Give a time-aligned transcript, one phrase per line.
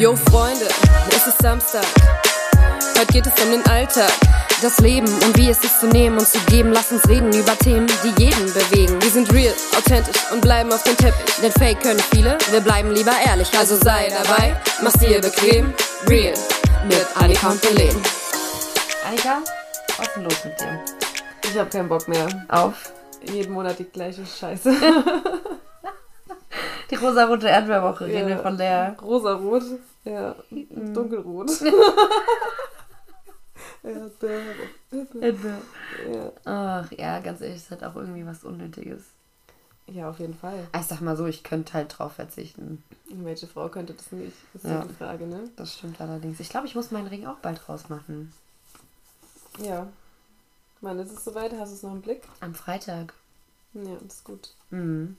[0.00, 0.66] Yo Freunde,
[1.10, 1.84] es ist Samstag.
[2.98, 4.10] Heute geht es um den Alltag.
[4.62, 6.72] Das Leben und wie es ist zu nehmen und zu geben.
[6.72, 9.00] Lass uns reden über Themen, die jeden bewegen.
[9.02, 11.34] Wir sind real, authentisch und bleiben auf dem Teppich.
[11.42, 13.50] Denn Fake können viele, wir bleiben lieber ehrlich.
[13.58, 15.74] Also sei dabei, mach's dir bequem.
[16.08, 16.32] Real
[16.88, 18.02] mit Annika und Belen.
[19.06, 19.42] Annika,
[19.98, 20.80] was ist denn los mit dir?
[21.44, 22.26] Ich hab keinen Bock mehr.
[22.48, 24.72] Auf Jeden Monat die gleiche Scheiße.
[26.90, 28.16] die rosa-rote Erdbeerwoche Ja.
[28.16, 28.96] reden wir von der.
[29.02, 29.62] Rosarot.
[30.04, 31.50] Ja, dunkelrot.
[33.82, 34.40] ja, der.
[35.20, 35.58] Erdbeer.
[36.12, 36.32] Ja.
[36.44, 39.02] Ach ja, ganz ehrlich, es hat auch irgendwie was Unnötiges.
[39.86, 40.66] ja, auf jeden Fall.
[40.72, 42.82] Ah, Ich sag mal so, ich könnte halt drauf verzichten.
[43.10, 44.36] Welche Frau könnte das nicht?
[44.52, 44.78] Das ist Ja.
[44.80, 45.50] ja die Frage, ne?
[45.56, 46.40] Das stimmt allerdings.
[46.40, 48.32] Ich glaube, ich muss meinen Ring auch bald rausmachen.
[49.58, 49.86] Ja.
[50.80, 51.52] Wann ist es soweit?
[51.58, 52.22] Hast du es noch im Blick?
[52.40, 53.12] Am Freitag.
[53.74, 54.54] Ja, das ist gut.
[54.70, 55.16] Mhm.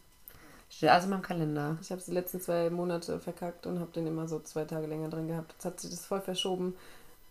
[0.72, 1.78] Steht also in meinem Kalender.
[1.82, 4.88] Ich habe es die letzten zwei Monate verkackt und habe den immer so zwei Tage
[4.88, 5.52] länger drin gehabt.
[5.54, 6.76] Jetzt hat sich das voll verschoben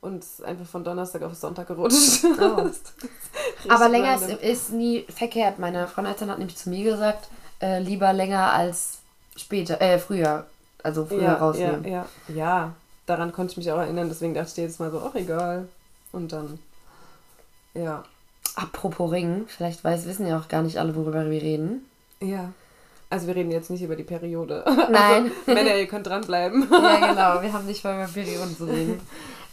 [0.03, 2.25] und einfach von Donnerstag auf Sonntag gerutscht.
[2.25, 2.69] Oh.
[3.69, 5.59] Aber länger ist, ist nie verkehrt.
[5.59, 7.29] Meine Fraueneltern hat nämlich zu mir gesagt,
[7.61, 8.99] äh, lieber länger als
[9.37, 10.47] später, äh, früher.
[10.83, 11.85] Also früher ja, rausnehmen.
[11.85, 12.73] Ja, ja, ja,
[13.07, 14.09] daran konnte ich mich auch erinnern.
[14.09, 15.69] Deswegen dachte ich jedes Mal so, ach egal.
[16.13, 16.59] Und dann,
[17.75, 18.05] ja.
[18.57, 21.87] Apropos Ring, vielleicht weiß, wissen ja auch gar nicht alle, worüber wir reden.
[22.21, 22.53] Ja.
[23.11, 24.65] Also wir reden jetzt nicht über die Periode.
[24.91, 25.25] Nein.
[25.25, 26.69] Also, Männer, ihr könnt dranbleiben.
[26.71, 27.43] ja, genau.
[27.43, 29.01] Wir haben nicht mal über Perioden zu reden.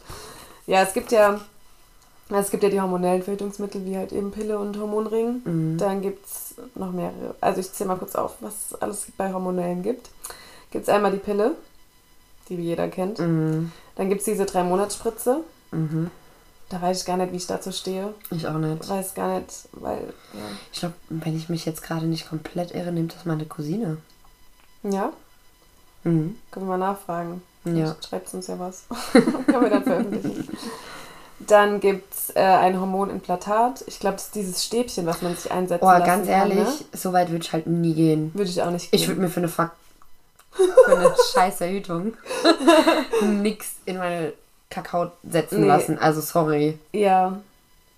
[0.66, 1.38] Ja, es gibt ja,
[2.30, 5.42] es gibt ja die hormonellen Verhütungsmittel, wie halt eben Pille und Hormonring.
[5.44, 5.78] Mhm.
[5.78, 7.34] Dann gibt es noch mehrere.
[7.42, 10.08] Also ich zähle mal kurz auf, was es alles bei Hormonellen gibt.
[10.70, 11.52] Gibt es einmal die Pille,
[12.48, 13.18] die wie jeder kennt.
[13.18, 13.70] Mhm.
[13.96, 15.40] Dann gibt es diese drei Monatsspritze.
[15.72, 16.10] Mhm.
[16.70, 18.14] Da weiß ich gar nicht, wie ich dazu stehe.
[18.30, 18.88] Ich auch nicht.
[18.88, 20.40] Weiß gar nicht, weil, ja.
[20.72, 23.98] Ich glaube, wenn ich mich jetzt gerade nicht komplett irre, nimmt das meine Cousine.
[24.82, 25.12] Ja,
[26.04, 26.36] Mhm.
[26.50, 27.42] können wir mal nachfragen.
[27.64, 27.96] Ja.
[28.06, 28.84] Schreibt uns ja was.
[29.12, 30.48] können wir dann veröffentlichen.
[31.40, 33.84] Dann gibt es äh, ein Hormonimplantat.
[33.86, 36.68] Ich glaube, das ist dieses Stäbchen, was man sich einsetzen Oh, ganz kann, ehrlich, Ne?
[36.92, 38.30] so weit würde ich halt nie gehen.
[38.34, 39.08] Würde ich auch nicht Ich gehen.
[39.08, 39.70] würde mir für eine, Ver
[40.52, 42.14] für eine scheiß Verhütung
[43.22, 44.32] nix in meine
[44.70, 45.66] Kakao setzen Nee.
[45.68, 45.98] lassen.
[45.98, 47.38] Also sorry, Ja,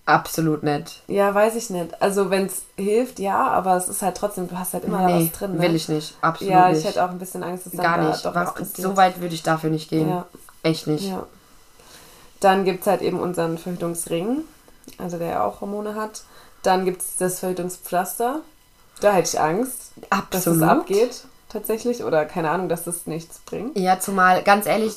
[0.05, 1.03] absolut nicht.
[1.09, 2.01] ja, weiß ich nicht.
[2.03, 5.07] Also wenn es hilft, ja, aber es ist halt trotzdem, du hast halt immer da
[5.09, 5.55] nee, was drin.
[5.57, 5.63] Ne?
[5.63, 6.15] will ich nicht.
[6.21, 6.79] Absolut Ja, nicht.
[6.81, 8.25] ich hätte auch ein bisschen Angst, dass dann Gar da nicht.
[8.25, 10.09] doch was so weit würde ich dafür nicht gehen.
[10.09, 10.27] Ja,
[10.63, 11.09] Echt nicht.
[11.09, 11.27] ja.
[12.41, 14.43] Dann gibt es halt eben unseren Verhütungsring,
[14.99, 16.23] also der ja auch Hormone hat.
[16.63, 18.41] Dann gibt es das Verhütungspflaster.
[19.01, 20.63] Da hätte ich Angst, dass Absolut.
[20.63, 22.05] es abgeht, tatsächlich.
[22.05, 23.77] Oder keine Ahnung, dass das nichts bringt.
[23.79, 24.95] Ja, zumal, ganz ehrlich,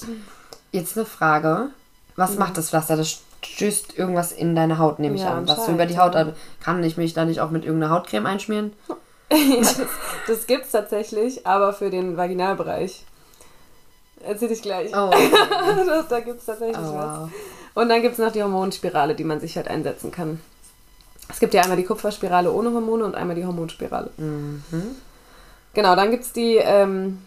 [0.72, 1.70] jetzt eine Frage.
[2.16, 2.40] Was Mhm.
[2.40, 2.98] macht das Pflaster?
[2.98, 5.48] Das stößt irgendwas in deine Haut, nehme ich Ja, an.
[5.48, 6.34] Was du über die Haut an.
[6.64, 8.74] Kann ich mich da nicht auch mit irgendeiner Hautcreme einschmieren?
[9.30, 9.80] das
[10.28, 13.04] das gibt es tatsächlich, aber für den Vaginalbereich.
[14.22, 14.92] Erzähl ich gleich.
[14.94, 15.10] Oh,
[15.86, 17.20] Das- da gibt es tatsächlich oh was.
[17.22, 17.30] wow.
[17.76, 20.42] Und dann gibt es noch die Hormonspirale, die man sich halt einsetzen kann.
[21.30, 24.10] Es gibt ja einmal die Kupferspirale ohne Hormone und einmal die Hormonspirale.
[24.18, 24.64] Mhm.
[25.76, 27.20] Genau, dann gibt es die ähm,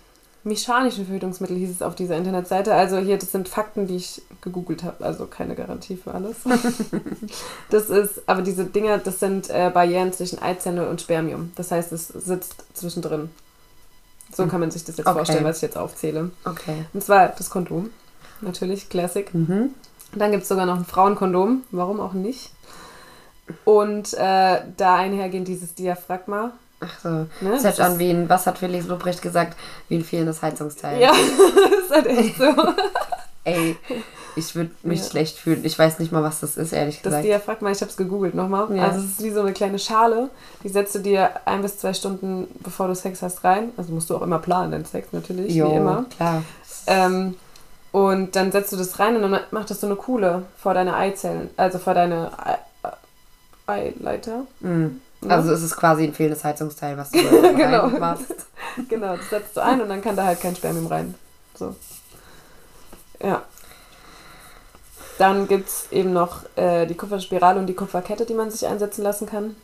[0.45, 2.75] mechanischen Verhütungsmittel, hieß es auf dieser Internetseite.
[2.75, 6.37] Also hier, das sind Fakten, die ich gegoogelt habe, also keine Garantie für alles.
[7.71, 11.53] das ist, aber diese Dinger, das sind äh, Barrieren zwischen Eizelle und Spermium.
[11.57, 13.31] Das heißt, es sitzt zwischendrin.
[14.35, 15.17] So kann man sich das jetzt Okay.
[15.17, 16.31] vorstellen, was ich jetzt aufzähle.
[16.45, 16.87] Okay.
[16.93, 17.91] Und zwar das Kondom.
[18.41, 19.33] natürlich, Classic.
[19.35, 19.75] Mhm.
[20.15, 22.51] Dann gibt es sogar noch ein Frauenkondom, warum auch nicht.
[23.65, 26.53] Und äh, da einhergehend dieses Diaphragma.
[26.85, 27.09] Ach so.
[27.09, 29.57] Ne, das hört an wie ein, was hat Felix Lobrecht gesagt?
[29.89, 31.01] Wie ein fehlendes Heizungsteil.
[31.01, 31.13] Ja,
[31.71, 32.45] das ist halt echt so.
[33.45, 33.77] Ey,
[34.37, 35.11] ich würde mich Ja.
[35.11, 35.65] schlecht fühlen.
[35.65, 37.25] Ich weiß nicht mal, was das ist, ehrlich Das gesagt.
[37.25, 38.75] Diaphragma, ich habe es gegoogelt nochmal.
[38.77, 38.85] Ja.
[38.85, 40.31] Also es ist wie so eine kleine Schale,
[40.63, 43.71] die setzt du dir ein bis zwei Stunden bevor du Sex hast rein.
[43.77, 46.05] Also musst du auch immer planen, deinen Sex natürlich, jo, wie immer.
[46.17, 46.43] klar.
[46.87, 47.35] Ähm,
[47.91, 50.95] und dann setzt du das rein und dann macht das so eine Kuhle vor deine
[50.97, 52.59] Eizellen, also vor deine Ei-
[53.67, 54.47] Eileiter.
[54.61, 55.01] Mhm.
[55.23, 55.35] Ne?
[55.35, 57.19] Also es ist quasi ein fehlendes Heizungsteil, was du
[57.57, 57.89] Genau.
[57.89, 58.27] machst.
[58.89, 61.15] Genau, das setzt du ein und dann kann da halt kein Spermium rein.
[61.55, 61.77] So.
[63.23, 63.43] Ja.
[65.19, 69.03] Dann gibt es eben noch äh, die Kupferspirale und die Kupferkette, die man sich einsetzen
[69.03, 69.57] lassen kann.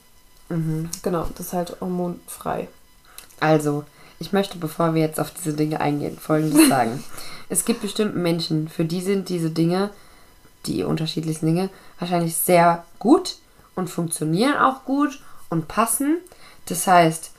[0.50, 0.90] Mhm.
[1.02, 2.68] Genau, das ist halt hormonfrei.
[3.40, 3.84] Also,
[4.18, 7.02] ich möchte, bevor wir jetzt auf diese Dinge eingehen, Folgendes sagen.
[7.48, 9.90] es gibt bestimmt Menschen, für die sind diese Dinge,
[10.66, 13.36] die unterschiedlichsten Dinge, wahrscheinlich sehr gut
[13.74, 16.18] und funktionieren auch gut und passen.
[16.66, 17.30] Das heißt,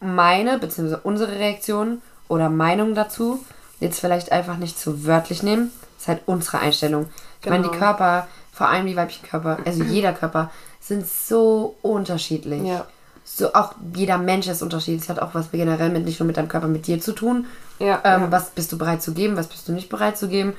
[0.00, 0.96] meine bzw.
[1.02, 3.44] unsere Reaktion oder Meinung dazu
[3.80, 5.70] jetzt vielleicht einfach nicht zu wörtlich nehmen.
[5.94, 7.08] Das ist halt unsere Einstellung.
[7.42, 7.78] Ich meine, die Genau.
[7.80, 10.50] Körper, vor allem die weiblichen Körper, also jeder Körper,
[10.80, 12.62] sind so unterschiedlich.
[12.62, 12.86] Ja.
[13.24, 15.02] So auch jeder Mensch ist unterschiedlich.
[15.02, 17.46] Es hat auch was generell mit nicht nur mit deinem Körper, mit dir zu tun.
[17.80, 18.30] Ja, Ähm, ja.
[18.32, 20.54] Was bist du bereit zu geben, was bist du nicht bereit zu geben.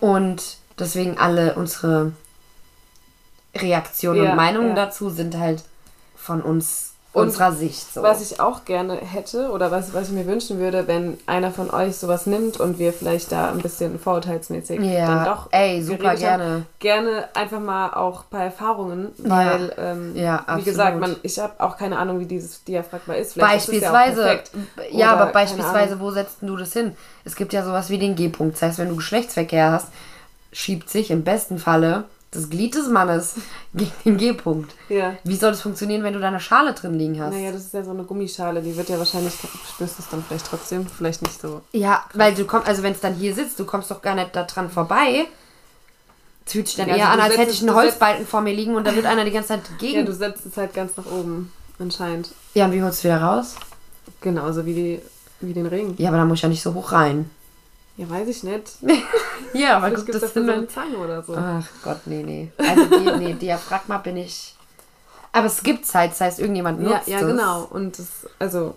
[0.00, 2.12] Und deswegen alle unsere
[3.54, 5.62] Reaktionen und Meinungen dazu sind halt
[6.20, 8.02] von uns, Und unserer Sicht so.
[8.02, 11.70] Was ich auch gerne hätte oder was, was ich mir wünschen würde, wenn einer von
[11.70, 16.14] euch sowas nimmt und wir vielleicht da ein bisschen vorurteilsmäßig dann ja, doch ey, super
[16.14, 16.66] geredet haben, gerne.
[16.78, 21.54] gerne einfach mal auch ein paar Erfahrungen, weil, ähm, Ja, wie gesagt, man, ich habe
[21.58, 23.32] auch keine Ahnung, wie dieses Diaphragma ist.
[23.32, 24.50] Vielleicht ist ja, Beispielsweise, perfekt.
[24.92, 26.94] ja, Oder aber beispielsweise, wo setzt du das hin?
[27.24, 28.54] Es gibt ja sowas wie den G-Punkt.
[28.54, 29.88] Das heißt, wenn du Geschlechtsverkehr hast,
[30.52, 33.34] schiebt sich im besten Falle das Glied des Mannes
[33.74, 34.72] gegen den G-Punkt.
[34.88, 35.14] Ja.
[35.24, 37.32] Wie soll das funktionieren, wenn du da eine Schale drin liegen hast?
[37.34, 40.22] Naja, das ist ja so eine Gummischale, die wird ja wahrscheinlich, spürst du es dann
[40.26, 41.62] vielleicht trotzdem, vielleicht nicht so.
[41.72, 44.34] Ja, weil du kommst, also wenn es dann hier sitzt, du kommst doch gar nicht
[44.36, 45.26] da dran vorbei.
[46.46, 48.54] Es fühlt sich dann Ja, eher also an, als hätte ich einen Holzbalken vor mir
[48.54, 50.06] liegen und da wird einer die ganze Zeit Ja, gegen.
[50.06, 52.30] du setzt es halt ganz nach oben, anscheinend.
[52.54, 53.54] Ja, und wie holst du wieder raus?
[54.20, 55.00] Genauso wie, die,
[55.40, 55.94] wie den Ring.
[55.98, 57.30] Ja, aber da muss ich ja nicht so hoch rein.
[57.96, 58.64] Ja, weiß ich nicht.
[59.52, 60.68] Ja, aber guck, gibt es das sind so eine.
[60.68, 61.34] Zange oder so.
[61.36, 62.52] Ach Gott, nee, nee.
[62.58, 64.54] Also, die, nee, Diaphragma bin ich...
[65.32, 67.26] Aber es gibt's halt, das heißt, irgendjemand Ja, nutzt ja, es.
[67.26, 67.66] genau.
[67.70, 68.06] Und das,
[68.38, 68.74] also,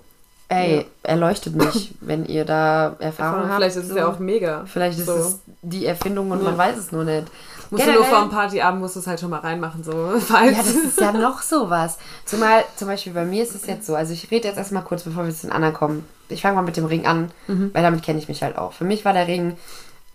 [0.50, 0.84] Ey, Ja.
[1.04, 3.56] erleuchtet mich, wenn ihr da Erfahrung habt.
[3.56, 3.98] vielleicht ist es so.
[3.98, 4.66] ja auch mega.
[4.66, 5.14] Vielleicht ist so.
[5.14, 6.46] es die Erfindung und Ja.
[6.46, 7.28] man weiß es nur nicht.
[7.70, 10.14] Musst du nur Generell- vor dem Partyabend musst du es halt schon mal reinmachen, so.
[10.20, 10.52] Falls.
[10.52, 11.98] Ja, das ist ja noch sowas.
[12.26, 15.04] Zumal, zum Beispiel bei mir ist es jetzt so, also ich rede jetzt erstmal kurz,
[15.04, 16.06] bevor wir zu den anderen kommen.
[16.30, 18.74] Ich fange mal mit dem Ring an, weil damit kenne ich mich halt auch.
[18.74, 19.58] Für mich war der Ring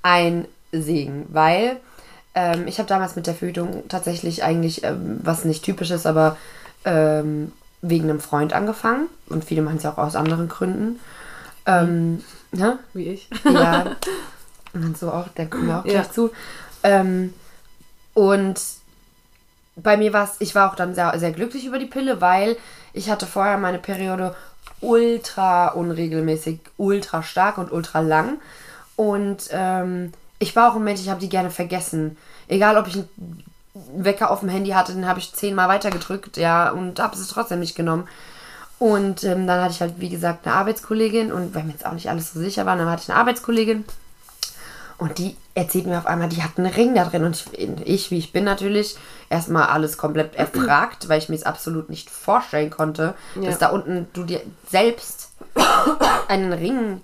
[0.02, 1.76] ein Segen, weil
[2.34, 6.37] ähm, ich habe damals mit der Verhütung tatsächlich eigentlich, ähm, was nicht typisch ist, aber
[6.84, 7.52] ähm,
[7.82, 9.08] wegen einem Freund angefangen.
[9.28, 10.99] Und viele machen es ja auch aus anderen Gründen.
[11.66, 12.22] Ähm,
[12.52, 12.78] ne?
[12.94, 13.28] Wie ich.
[13.44, 13.96] Ja.
[14.75, 16.10] Und so auch, da kommen wir auch gleich Ja.
[16.12, 16.31] zu.
[16.82, 17.32] Ähm,
[18.15, 18.60] und
[19.77, 22.56] bei mir war es, ich war auch dann sehr, sehr glücklich über die Pille, weil
[22.93, 24.34] ich hatte vorher meine Periode
[24.81, 28.39] ultra unregelmäßig, ultra stark und ultra lang.
[28.97, 32.17] Und ähm, ich war auch ein Mensch, ich habe die gerne vergessen.
[32.49, 33.08] Egal, ob ich einen
[33.97, 37.61] Wecker auf dem Handy hatte, den habe ich zehnmal weitergedrückt, ja, und habe es trotzdem
[37.61, 38.08] nicht genommen.
[38.79, 41.93] Und ähm, dann hatte ich halt, wie gesagt, eine Arbeitskollegin und weil mir jetzt auch
[41.93, 43.85] nicht alles so sicher war, dann hatte ich eine Arbeitskollegin
[44.99, 47.25] und die erzählt mir auf einmal, die hat einen Ring da drin.
[47.25, 48.97] Und ich, ich wie ich bin natürlich,
[49.31, 53.43] erstmal alles komplett erfragt, weil ich mir es absolut nicht vorstellen konnte, Ja.
[53.51, 55.31] dass da unten du dir selbst
[56.29, 57.01] einen Ring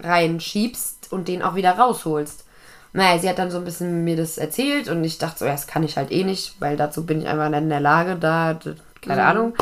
[0.00, 2.44] reinschiebst und den auch wieder rausholst.
[2.92, 5.52] Naja, sie hat dann so ein bisschen mir das erzählt und ich dachte so, ja,
[5.52, 8.16] das kann ich halt eh nicht, weil dazu bin ich einfach nicht in der Lage,
[8.16, 8.58] da,
[9.00, 9.54] keine Ahnung.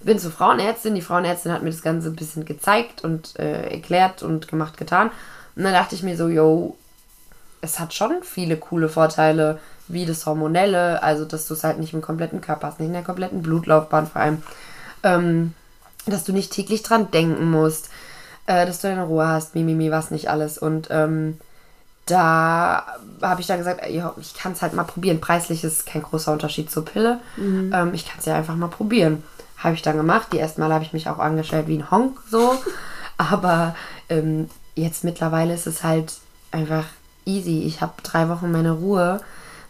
[0.00, 4.22] Bin zur Frauenärztin, die Frauenärztin hat mir das Ganze ein bisschen gezeigt und äh, erklärt
[4.22, 5.10] und gemacht, getan.
[5.56, 6.76] Und dann dachte ich mir so, yo,
[7.60, 11.94] es hat schon viele coole Vorteile, wie das Hormonelle, also dass du es halt nicht
[11.94, 14.42] im kompletten Körper hast, nicht in der kompletten Blutlaufbahn vor allem,
[15.02, 15.54] ähm,
[16.06, 17.90] dass du nicht täglich dran denken musst,
[18.46, 20.58] äh, dass du deine Ruhe hast, mimimi, was nicht alles.
[20.58, 21.38] Und ähm,
[22.06, 22.86] da
[23.20, 25.20] habe ich dann gesagt, ja, ich kann es halt mal probieren.
[25.20, 27.18] Preislich ist kein großer Unterschied zur Pille.
[27.72, 29.24] Ähm, ich kann es ja einfach mal probieren.
[29.58, 30.28] Habe ich dann gemacht.
[30.32, 32.56] Die ersten Mal habe ich mich auch angestellt wie ein Honk so.
[33.18, 33.74] Aber
[34.08, 36.14] ähm, jetzt mittlerweile ist es halt
[36.52, 36.84] einfach
[37.24, 37.62] easy.
[37.64, 39.20] Ich habe drei Wochen meine Ruhe.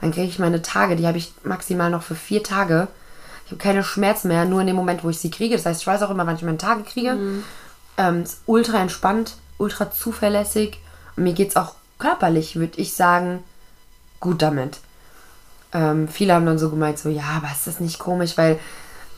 [0.01, 0.97] Dann kriege ich meine Tage.
[0.97, 2.89] Die habe ich maximal noch für vier Tage.
[3.45, 5.57] Ich habe keine Schmerzen mehr, nur in dem Moment, wo ich sie kriege.
[5.57, 7.17] Das heißt, ich weiß auch immer, wann ich meine Tage kriege.
[7.97, 10.79] Ähm, ist ultra entspannt, ultra zuverlässig.
[11.17, 13.43] Und mir geht es auch körperlich würde ich sagen,
[14.21, 14.79] gut damit.
[15.73, 18.59] Ähm, viele haben dann so gemeint, so, ja, aber ist das nicht komisch, weil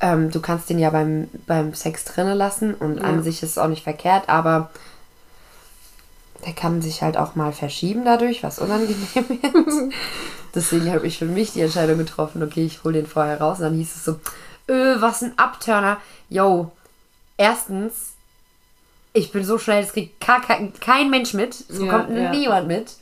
[0.01, 3.03] ähm, du kannst den ja beim, beim Sex drinnen lassen und Ja.
[3.05, 4.71] an sich ist es auch nicht verkehrt, aber
[6.47, 9.93] der kann sich halt auch mal verschieben dadurch, was unangenehm wird.
[10.55, 13.59] Deswegen habe ich für mich die Entscheidung getroffen, okay, ich hole den vorher raus.
[13.59, 14.19] Und dann hieß es so,
[14.69, 15.99] öh, was ein Abturner.
[16.31, 16.71] Yo,
[17.37, 18.13] erstens,
[19.13, 21.55] ich bin so schnell, das kriegt kein, kein Mensch mit.
[21.69, 22.31] Es Ja, bekommt ja.
[22.31, 22.93] niemand mit.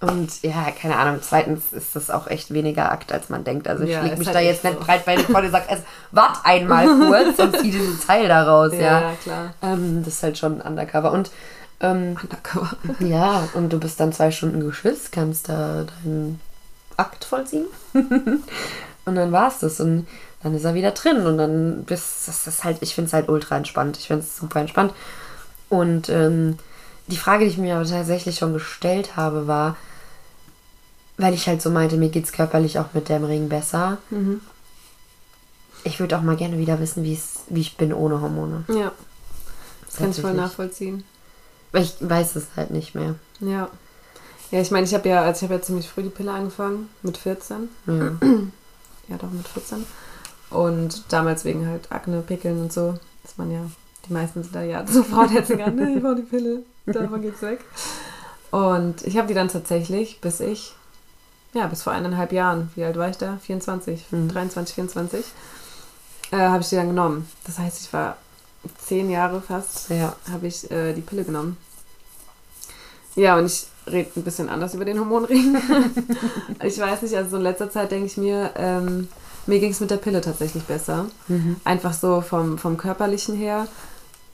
[0.00, 1.18] Und ja, keine Ahnung.
[1.22, 3.66] Zweitens ist das auch echt weniger Akt, als man denkt.
[3.66, 4.84] Also ich Ja, leg mich halt da jetzt nicht so.
[4.84, 5.80] breit bei den Vorne und sag, es
[6.12, 9.00] wart einmal kurz und zieh dieses Teil da raus, ja.
[9.00, 9.54] Ja, klar.
[9.60, 11.10] Ähm, das ist halt schon undercover.
[11.10, 11.32] Und
[11.80, 12.76] ähm, Undercover.
[13.00, 16.40] ja, und du bist dann zwei Stunden geschützt, kannst da deinen
[16.98, 17.66] Akt vollziehen.
[17.92, 19.80] und dann war's das.
[19.80, 20.06] Und
[20.42, 21.26] dann ist er wieder drin.
[21.26, 23.96] Und dann bist das ist halt, ich finde es halt ultra entspannt.
[23.96, 24.92] Ich finde es super entspannt.
[25.68, 26.58] Und ähm,
[27.06, 29.76] die Frage, die ich mir aber tatsächlich schon gestellt habe, war,
[31.16, 33.98] weil ich halt so meinte, mir geht's körperlich auch mit dem Ring besser.
[34.10, 34.40] Mhm.
[35.84, 38.64] Ich würde auch mal gerne wieder wissen, wie es, ich bin ohne Hormone.
[38.68, 38.92] Ja.
[39.86, 41.04] Das kann ich voll nachvollziehen.
[41.72, 43.14] Weil ich weiß es halt nicht mehr.
[43.40, 43.70] Ja.
[44.50, 46.88] Ja, ich meine, ich habe ja, also ich habe ja ziemlich früh die Pille angefangen,
[47.02, 47.68] mit 14.
[47.86, 47.94] Ja.
[49.08, 49.84] Ja, doch mit 14.
[50.50, 53.60] Und damals wegen halt Akne, Pickeln und so, ist man ja,
[54.06, 57.22] die meisten sind da ja so Frauen jetzt an, ne, ich brauche die Pille, davon
[57.22, 57.60] geht's weg.
[58.50, 60.74] Und ich habe die dann tatsächlich, bis ich,
[61.52, 63.38] ja, bis vor eineinhalb Jahren, wie alt war ich da?
[63.42, 64.28] 24, Mhm.
[64.28, 65.24] 23, 24,
[66.30, 67.28] äh, habe ich die dann genommen.
[67.44, 68.16] Das heißt, ich war
[68.78, 70.16] zehn Jahre fast ja.
[70.30, 71.56] habe ich äh, die Pille genommen.
[73.14, 75.56] Ja, und ich rede ein bisschen anders über den Hormonring.
[76.62, 79.08] ich weiß nicht, also so in letzter Zeit denke ich mir, ähm,
[79.46, 81.06] mir ging es mit der Pille tatsächlich besser.
[81.28, 81.56] Mhm.
[81.64, 83.66] Einfach so vom, vom körperlichen her.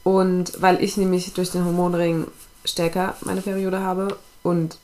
[0.03, 2.27] Und weil ich nämlich durch den Hormonring
[2.65, 4.79] stärker meine Periode habe und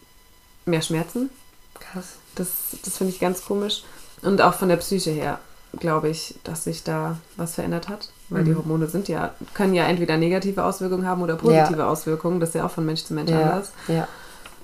[0.67, 1.31] mehr Schmerzen.
[1.79, 2.15] Krass.
[2.37, 2.49] Das,
[2.85, 3.83] das finde ich ganz komisch.
[4.23, 5.39] Und auch von der Psyche her
[5.79, 8.11] glaube ich, dass sich da was verändert hat.
[8.29, 8.59] Weil die Mhm.
[8.59, 12.39] Hormone sind ja, können ja entweder negative Auswirkungen haben oder positive Auswirkungen.
[12.41, 13.41] Das ist ja auch von Mensch zu Mensch Ja.
[13.43, 13.73] anders.
[13.89, 14.09] Ja.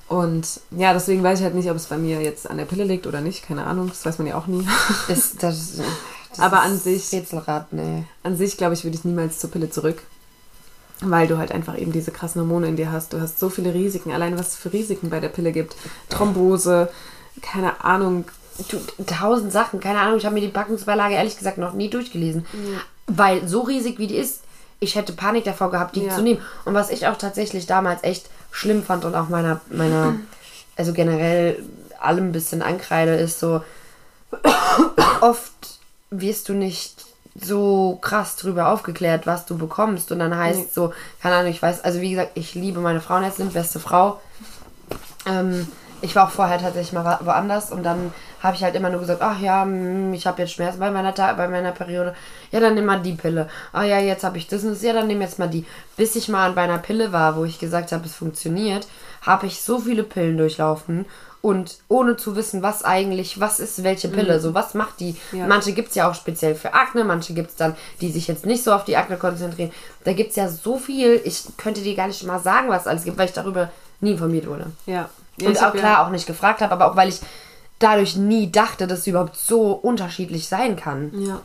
[0.09, 2.85] Und ja, deswegen weiß ich halt nicht, ob es bei mir jetzt an der Pille
[2.85, 3.45] liegt oder nicht.
[3.47, 4.67] Keine Ahnung, das weiß man ja auch nie.
[5.09, 8.05] Ist das, das Aber an sich- Rätselrad, nee.
[8.23, 10.03] An sich, glaube ich, würde ich niemals zur Pille zurück.
[11.01, 13.13] Weil du halt einfach eben diese krassen Hormone in dir hast.
[13.13, 14.13] Du hast so viele Risiken.
[14.13, 15.77] Allein was es für Risiken bei der Pille gibt.
[16.09, 16.89] Thrombose,
[17.43, 18.25] keine Ahnung.
[18.71, 22.47] Du, tausend Sachen, keine Ahnung, ich habe mir die Packungsbeilage ehrlich gesagt noch nie durchgelesen.
[23.07, 24.41] Weil so riesig wie die ist,
[24.81, 26.15] ich hätte Panik davor gehabt, die Ja.
[26.15, 26.41] zu nehmen.
[26.65, 30.15] Und was ich auch tatsächlich damals echt schlimm fand und auch meiner, meiner,
[30.77, 31.63] also generell
[32.01, 33.63] allem ein bisschen ankreide, ist so,
[35.21, 35.53] oft
[36.11, 37.05] wirst du nicht
[37.39, 40.11] so krass drüber aufgeklärt, was du bekommst.
[40.11, 40.69] Und dann heißt Nee.
[40.73, 44.21] so, keine Ahnung, ich weiß, also wie gesagt, ich liebe meine Frauenärztin, beste Frau.
[45.27, 45.69] Ähm,
[46.01, 48.13] ich war auch vorher tatsächlich mal wo- woanders und dann
[48.47, 51.15] habe ich halt immer nur gesagt, ach ja, mm, ich habe jetzt Schmerzen bei meiner,
[51.15, 52.15] Ta bei meiner Periode.
[52.53, 53.49] Ja, dann nimm mal die Pille.
[53.73, 54.83] Ah ja, jetzt habe ich das und das.
[54.83, 55.67] Ja, dann nimm jetzt mal die.
[55.97, 58.87] Bis ich mal bei einer Pille war, wo ich gesagt habe, es funktioniert,
[59.23, 61.05] habe ich so viele Pillen durchlaufen
[61.43, 65.15] und ohne zu wissen, was eigentlich, was ist welche Pille, so was macht die.
[65.31, 65.47] Ja.
[65.47, 68.47] Manche gibt es ja auch speziell für Akne, manche gibt es dann, die sich jetzt
[68.47, 69.71] nicht so auf die Akne konzentrieren.
[70.05, 72.87] Da gibt es ja so viel, ich könnte dir gar nicht mal sagen, was es
[72.89, 74.67] alles gibt, weil ich darüber nie informiert wurde.
[74.87, 75.09] Ja.
[75.39, 77.21] ja Und auch hab ja- klar auch nicht gefragt habe, aber auch weil ich
[77.79, 81.13] dadurch nie dachte, dass es überhaupt so unterschiedlich sein kann.
[81.19, 81.41] Ja.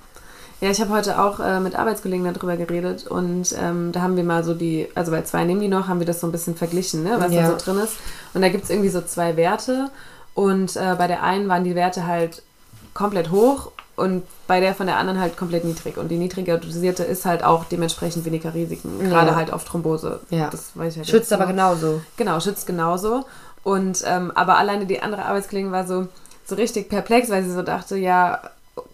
[0.61, 4.23] Ja, ich habe heute auch äh, mit Arbeitskollegen darüber geredet und ähm, da haben wir
[4.23, 6.55] mal so die, also bei zwei nehmen die noch, haben wir das so ein bisschen
[6.55, 7.41] verglichen, ne, was Ja.
[7.41, 7.93] da so drin ist.
[8.35, 9.89] Und da gibt es irgendwie so zwei Werte
[10.35, 12.43] und äh, bei der einen waren die Werte halt
[12.93, 15.97] komplett hoch und bei der von der anderen halt komplett niedrig.
[15.97, 19.35] Und die niedriger dosierte ist halt auch dementsprechend weniger Risiken, gerade Ja.
[19.35, 20.19] halt auf Thrombose.
[20.29, 20.49] Ja.
[20.51, 21.53] Das weiß ich halt Schützt aber nur.
[21.53, 22.01] genauso.
[22.17, 23.25] Genau, schützt genauso.
[23.63, 26.07] Und ähm, aber alleine die andere Arbeitskollegin war so,
[26.51, 28.39] so richtig perplex, weil sie so dachte, ja,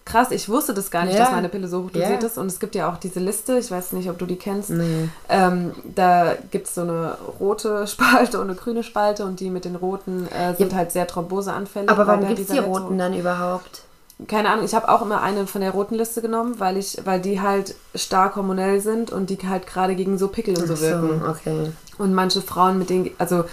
[0.04, 1.20] krass, ich wusste das gar nicht, Ja.
[1.24, 2.26] dass meine Pille so hoch dosiert Ja.
[2.28, 2.36] ist.
[2.38, 4.70] Und es gibt ja auch diese Liste, ich weiß nicht, ob du die kennst.
[4.70, 5.08] Nee.
[5.28, 9.64] Ähm, da gibt es so eine rote Spalte und eine grüne Spalte und die mit
[9.64, 11.90] den roten äh, sind halt sehr thromboseanfällig.
[11.90, 13.82] Aber warum gibt es die so- roten dann überhaupt?
[14.26, 17.20] keine Ahnung, ich habe auch immer eine von der roten Liste genommen, weil ich, weil
[17.20, 20.80] die halt stark hormonell sind und die halt gerade gegen so Pickel und so Ach
[20.80, 21.22] wirken.
[21.24, 21.70] okay.
[21.98, 23.44] Und manche Frauen mit denen, also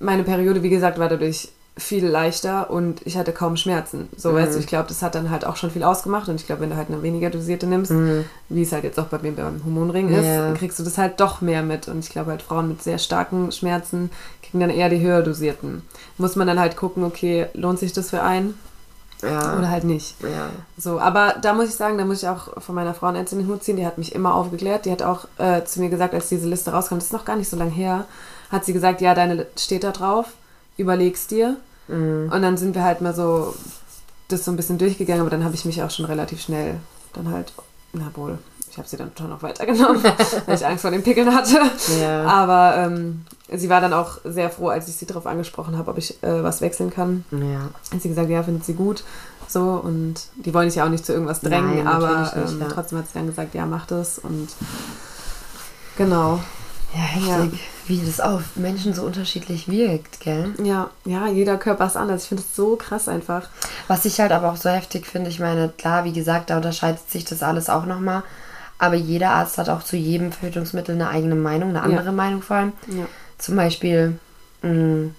[0.00, 4.08] meine Periode, wie gesagt, war dadurch viel leichter und ich hatte kaum Schmerzen.
[4.16, 4.34] So, Mhm.
[4.36, 6.62] weißt du, ich glaube, das hat dann halt auch schon viel ausgemacht und ich glaube,
[6.62, 8.24] wenn du halt eine weniger dosierte nimmst, Mhm.
[8.48, 10.42] wie es halt jetzt auch bei mir beim Hormonring ist, Ja.
[10.42, 11.88] dann kriegst du das halt doch mehr mit.
[11.88, 14.10] Und ich glaube halt, Frauen mit sehr starken Schmerzen
[14.42, 15.82] kriegen dann eher die höher dosierten.
[16.16, 18.54] Muss man dann halt gucken, okay, lohnt sich das für einen
[19.22, 19.58] Ja.
[19.58, 20.14] oder halt nicht.
[20.22, 20.50] ja.
[20.78, 23.64] So, aber da muss ich sagen, da muss ich auch von meiner Frauenärztin den Hut
[23.64, 24.84] ziehen, die hat mich immer aufgeklärt.
[24.84, 27.34] Die hat auch äh, zu mir gesagt, als diese Liste rauskam, das ist noch gar
[27.36, 28.04] nicht so lange her,
[28.52, 30.26] hat sie gesagt, ja, deine steht da drauf.
[30.76, 31.56] Überlegst dir.
[31.88, 32.30] Mhm.
[32.32, 33.54] Und dann sind wir halt mal so
[34.28, 36.76] das so ein bisschen durchgegangen, aber dann habe ich mich auch schon relativ schnell
[37.12, 37.52] dann halt,
[37.92, 38.38] na wohl,
[38.70, 40.02] ich habe sie dann schon noch weitergenommen,
[40.46, 41.60] weil ich Angst vor den Pickeln hatte.
[42.00, 42.24] Ja.
[42.24, 45.98] Aber ähm, sie war dann auch sehr froh, als ich sie darauf angesprochen habe, ob
[45.98, 47.24] ich äh, was wechseln kann.
[47.30, 47.70] Ja.
[47.92, 49.04] Hat sie gesagt, ja, findet sie gut.
[49.46, 52.60] So, und die wollen dich ja auch nicht zu irgendwas drängen, Nein, aber nicht, ähm,
[52.60, 52.68] ja.
[52.68, 54.18] trotzdem hat sie dann gesagt, ja, mach das.
[54.18, 54.48] Und
[55.96, 56.40] genau.
[56.94, 57.60] Ja, heftig.
[57.86, 60.54] Wie das auf Menschen so unterschiedlich wirkt, gell?
[60.62, 62.22] Ja, ja, jeder Körper ist anders.
[62.22, 63.48] Ich finde es so krass einfach.
[63.88, 67.10] Was ich halt aber auch so heftig finde, ich meine, klar, wie gesagt, da unterscheidet
[67.10, 68.22] sich das alles auch nochmal.
[68.78, 72.56] Aber jeder Arzt hat auch zu jedem Verhütungsmittel eine eigene Meinung, eine andere Meinung vor
[72.56, 72.72] allem.
[72.88, 73.06] Ja.
[73.38, 74.18] Zum Beispiel,
[74.62, 75.10] mh,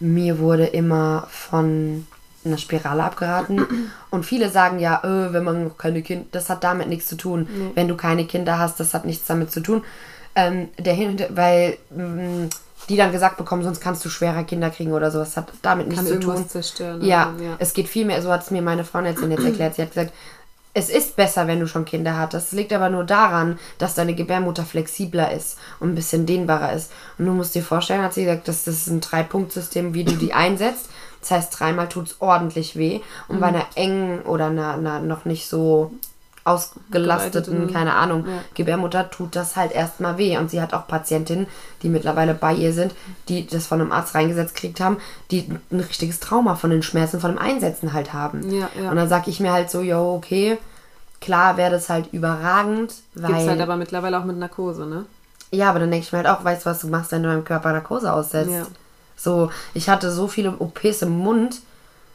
[0.00, 2.06] mir wurde immer von
[2.44, 3.66] einer Spirale abgeraten.
[4.10, 7.48] Und viele sagen ja, äh, wenn man keine Kinder, das hat damit nichts zu tun.
[7.50, 7.70] Nee.
[7.74, 9.82] Wenn du keine Kinder hast, das hat nichts damit zu tun.
[10.38, 12.48] Ähm, der Hin weil mh,
[12.88, 15.36] die dann gesagt bekommen, sonst kannst du schwerer Kinder kriegen oder sowas.
[15.36, 16.48] hat damit nichts zu tun.
[16.48, 17.04] zerstören.
[17.04, 17.44] Ja, oder?
[17.44, 17.56] ja.
[17.58, 19.74] es geht viel mehr, so hat es mir meine Freundin jetzt erklärt.
[19.74, 20.12] Sie hat gesagt,
[20.74, 22.48] es ist besser, wenn du schon Kinder hattest.
[22.48, 26.92] Es liegt aber nur daran, dass deine Gebärmutter flexibler ist und ein bisschen dehnbarer ist.
[27.18, 30.12] Und du musst dir vorstellen, hat sie gesagt, dass das ist ein Drei-Punkt-System, wie du
[30.12, 30.88] die einsetzt.
[31.20, 33.00] Das heißt, dreimal tut es ordentlich weh.
[33.26, 33.40] Und Mhm.
[33.40, 35.90] bei einer engen oder einer, einer noch nicht so
[36.44, 38.32] ausgelasteten, keine Ahnung, ja.
[38.54, 40.36] Gebärmutter tut das halt erstmal weh.
[40.38, 41.46] Und sie hat auch Patientinnen,
[41.82, 42.94] die mittlerweile bei ihr sind,
[43.28, 44.98] die das von einem Arzt reingesetzt gekriegt haben,
[45.30, 48.50] die ein richtiges Trauma von den Schmerzen, von dem Einsetzen halt haben.
[48.50, 48.90] Ja, ja.
[48.90, 50.58] Und dann sag ich mir halt so, yo, okay,
[51.20, 53.28] klar wäre das halt überragend, weil...
[53.28, 55.04] Gibt es halt aber mittlerweile auch mit Narkose, ne?
[55.50, 57.28] ja, aber dann denke ich mir halt auch, weißt du, was du machst, wenn du
[57.28, 58.70] deinem Körper Narkose aussetzt?
[59.16, 61.60] So, ich hatte so viele OPs im Mund,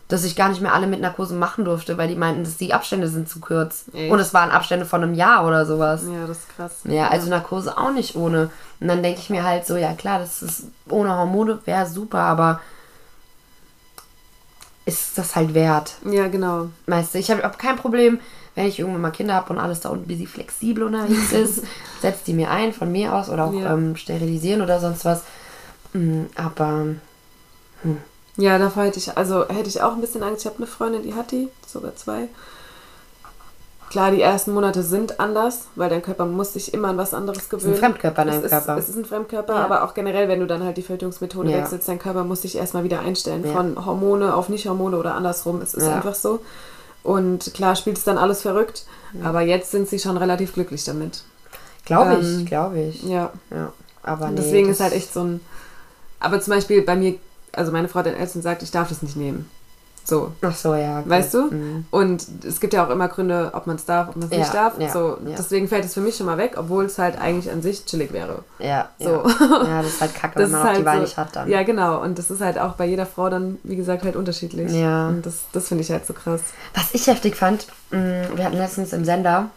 [0.09, 2.73] dass ich gar nicht mehr alle mit Narkose machen durfte, weil die meinten, dass die
[2.73, 3.85] Abstände sind zu kurz.
[3.93, 4.11] Echt?
[4.11, 6.03] Und es waren Abstände von einem Jahr oder sowas.
[6.11, 6.71] Ja, das ist krass.
[6.83, 8.49] Ja, also Narkose auch nicht ohne.
[8.79, 12.19] Und dann denke ich mir halt so, ja klar, das ist ohne Hormone wäre super,
[12.19, 12.59] aber
[14.85, 15.93] ist das halt wert?
[16.09, 16.67] Ja, genau.
[16.87, 18.19] Weißt du, ich habe hab kein Problem,
[18.55, 21.63] wenn ich irgendwann mal Kinder habe und alles da unten busy flexibel unterwegs ist,
[22.01, 23.73] setzt die mir ein von mir aus oder auch Ja.
[23.73, 25.23] ähm, sterilisieren oder sonst was.
[25.93, 26.87] Mm, Aber
[28.37, 30.41] Ja, davor hätte ich, also hätte ich auch ein bisschen Angst.
[30.41, 32.27] Ich habe eine Freundin, die hat die, sogar zwei.
[33.89, 37.47] Klar, die ersten Monate sind anders, weil dein Körper muss sich immer an was anderes
[37.47, 37.73] gewöhnen.
[37.73, 38.77] ein Fremdkörper in es deinem ist, Körper.
[38.79, 39.63] Es ist ein Fremdkörper, Ja.
[39.65, 41.57] aber auch generell, wenn du dann halt die Verhütungsmethode Ja.
[41.59, 43.45] wechselst, dein Körper muss sich erstmal wieder einstellen.
[43.45, 43.51] Ja.
[43.53, 45.61] Von Hormone auf Nicht-Hormone oder andersrum.
[45.61, 46.39] Es ist einfach so.
[47.03, 48.85] Und klar spielt es dann alles verrückt,
[49.23, 51.21] aber jetzt sind sie schon relativ glücklich damit.
[51.85, 53.03] glaube Ähm, ich, glaube ich.
[53.03, 53.31] Ja.
[53.51, 53.73] Ja.
[54.01, 55.39] Aber Und nee, deswegen ist halt echt so ein.
[56.19, 57.15] Aber zum Beispiel bei mir,
[57.53, 59.49] also meine Frau den Ärztin sagt, ich darf das nicht nehmen.
[60.05, 60.33] So.
[60.41, 60.99] Ach so, ja.
[60.99, 61.09] okay.
[61.09, 61.43] Weißt du?
[61.49, 61.85] Mhm.
[61.89, 64.39] Und es gibt ja auch immer Gründe, ob man es darf, ob man es Ja,
[64.39, 64.73] nicht darf.
[64.77, 65.35] ja, so, ja.
[65.37, 68.11] Deswegen fällt es für mich schon mal weg, obwohl es halt eigentlich an sich chillig
[68.11, 68.43] wäre.
[68.59, 69.23] Ja, So.
[69.25, 69.63] ja.
[69.65, 71.33] ja, das ist halt kacke, Das wenn man auch die halt Wahl so- nicht hat
[71.37, 71.49] dann.
[71.49, 72.01] Ja, genau.
[72.01, 74.73] Und das ist halt auch bei jeder Frau dann, wie gesagt, halt unterschiedlich.
[74.73, 75.07] Ja.
[75.07, 76.41] Und das, das finde ich halt so krass.
[76.73, 79.51] Was ich heftig fand, mh, wir hatten letztens im Sender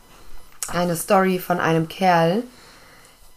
[0.73, 2.45] eine Story von einem Kerl,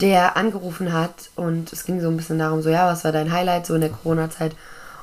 [0.02, 3.32] der angerufen hat und es ging so ein bisschen darum, so, ja, was war dein
[3.32, 4.56] Highlight so in der Corona-Zeit?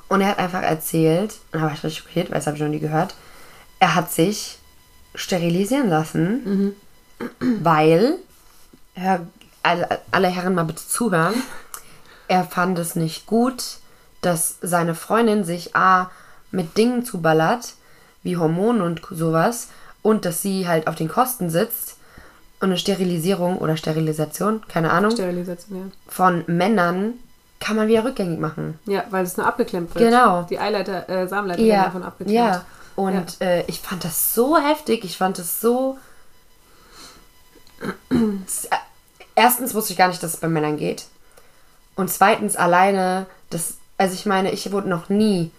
[0.09, 2.63] Und er hat einfach erzählt, und da war ich richtig schockiert, weil das habe ich
[2.63, 3.15] noch nie gehört,
[3.79, 4.59] er hat sich
[5.15, 6.75] sterilisieren lassen,
[7.41, 8.17] weil,
[8.95, 9.27] hör,
[9.63, 11.35] alle, alle Herren mal bitte zuhören,
[12.29, 13.79] er fand es nicht gut,
[14.21, 16.11] dass seine Freundin sich A
[16.51, 17.75] mit Dingen zuballert,
[18.23, 19.69] wie Hormonen und sowas,
[20.03, 21.96] und dass sie halt auf den Kosten sitzt
[22.61, 27.15] eine Sterilisierung oder Sterilisation, keine Ahnung, Sterilisation, von Männern
[27.61, 28.79] kann man wieder rückgängig machen.
[28.87, 28.95] ja.
[29.01, 30.05] Ja, weil es nur abgeklemmt wird.
[30.05, 30.43] Genau.
[30.45, 32.37] Die Eileiter, äh, Samenleiter werden Ja, davon abgeklemmt.
[32.37, 32.65] ja.
[32.97, 35.05] Und Äh, ich fand das so heftig.
[35.05, 35.99] Ich fand das so.
[39.35, 41.07] Erstens wusste ich gar nicht, dass es bei Männern geht.
[41.95, 43.75] Und zweitens alleine, das.
[43.99, 45.51] Also ich meine, ich wurde noch nie,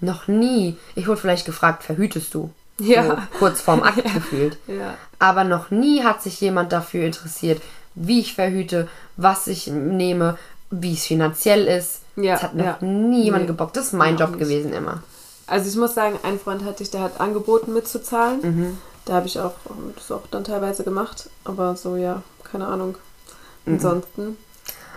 [0.00, 2.50] noch nie, ich wurde vielleicht gefragt, verhütest du?
[2.78, 3.04] Ja.
[3.04, 4.58] So, kurz vorm Akt gefühlt.
[4.66, 4.94] Ja.
[5.18, 7.62] Aber noch nie hat sich jemand dafür interessiert,
[7.94, 10.36] wie ich verhüte, was ich nehme,
[10.70, 12.00] wie es finanziell ist.
[12.16, 12.78] Ja, das hat noch ja.
[12.80, 13.48] nie jemand Nee.
[13.48, 13.76] gebockt.
[13.76, 14.40] Das ist mein Ja, Job nicht.
[14.40, 15.02] gewesen immer.
[15.46, 18.40] Also ich muss sagen, ein Freund hatte ich, der hat angeboten mitzuzahlen.
[18.42, 18.78] Mhm.
[19.04, 19.54] Da habe ich auch
[19.94, 21.30] das auch dann teilweise gemacht.
[21.44, 22.96] Aber so, ja, keine Ahnung.
[23.64, 23.74] Mhm.
[23.74, 24.36] Ansonsten,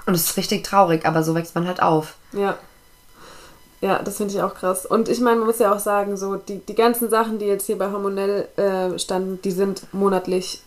[0.06, 2.16] Und es ist richtig traurig, aber so wächst man halt auf.
[2.34, 2.58] ja.
[3.82, 4.86] Ja, das finde ich auch krass.
[4.86, 7.66] Und ich meine, man muss ja auch sagen, so die, die ganzen Sachen, die jetzt
[7.66, 10.62] hier bei Hormonell äh, standen, die sind monatlich,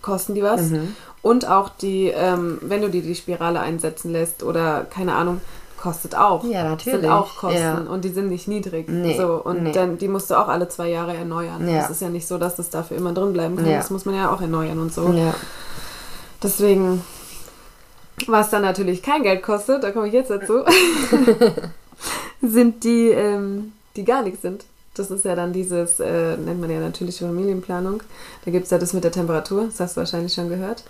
[0.00, 0.62] kosten die was.
[0.62, 0.94] Mhm.
[1.20, 5.40] Und auch die, ähm, wenn du dir die Spirale einsetzen lässt oder keine Ahnung,
[5.76, 6.42] kostet auch.
[6.44, 7.00] Ja, natürlich.
[7.02, 7.74] Sind auch Kosten Ja.
[7.88, 8.88] und die sind nicht niedrig.
[8.88, 9.72] Nee, So, und nee.
[9.72, 11.68] dann, die musst du auch alle zwei Jahre erneuern.
[11.68, 11.84] Ja.
[11.84, 13.66] Es ist ja nicht so, dass das dafür immer drin bleiben kann.
[13.66, 13.76] Ja.
[13.76, 15.08] Das muss man ja auch erneuern und so.
[15.12, 15.34] Ja.
[16.42, 17.04] Deswegen,
[18.26, 20.64] Was dann natürlich kein Geld kostet, da komme ich jetzt dazu,
[22.42, 24.64] sind die, ähm, die gar nichts sind.
[24.94, 28.02] Das ist ja dann dieses, äh, nennt man ja natürliche Familienplanung.
[28.44, 30.84] Da gibt es ja das mit der Temperatur, das hast du wahrscheinlich schon gehört.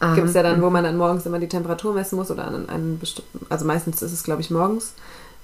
[0.00, 2.46] Ah, Gibt es ja dann, wo man dann morgens immer die Temperatur messen muss oder
[2.46, 4.94] an einen bestimmten, also meistens ist es glaube ich morgens.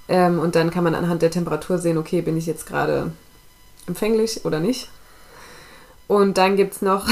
[0.08, 3.12] Ähm, und dann kann man anhand der Temperatur sehen, okay, bin ich jetzt gerade
[3.87, 4.88] empfänglich oder nicht.
[6.08, 7.06] Und dann gibt es noch,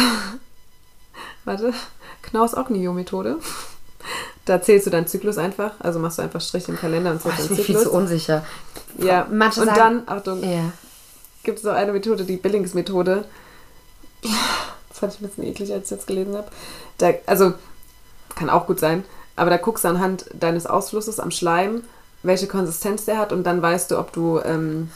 [1.44, 1.72] warte,
[2.22, 3.38] Knaus-Ognio-Methode.
[4.46, 7.28] Da zählst du deinen Zyklus einfach, also machst du einfach Strich im Kalender und Oh,
[7.28, 8.00] zählst ich deinen bin viel zu Zyklus.
[8.02, 8.44] unsicher.
[8.98, 10.72] Ja, Manche und sagen- dann, Achtung, Ja.
[11.42, 13.24] gibt es noch eine Methode, die Billings-Methode.
[14.22, 16.48] Das fand ich ein bisschen eklig, als ich das gelesen habe.
[16.98, 17.52] Da, also,
[18.34, 19.04] kann auch gut sein,
[19.34, 21.82] aber da guckst du anhand deines Ausflusses am Schleim,
[22.22, 24.90] welche Konsistenz der hat und dann weißt du, ob du ähm,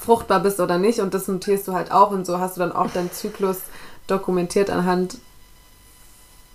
[0.00, 2.72] fruchtbar bist oder nicht und das notierst du halt auch und so hast du dann
[2.72, 3.56] auch deinen Zyklus
[4.06, 5.18] dokumentiert anhand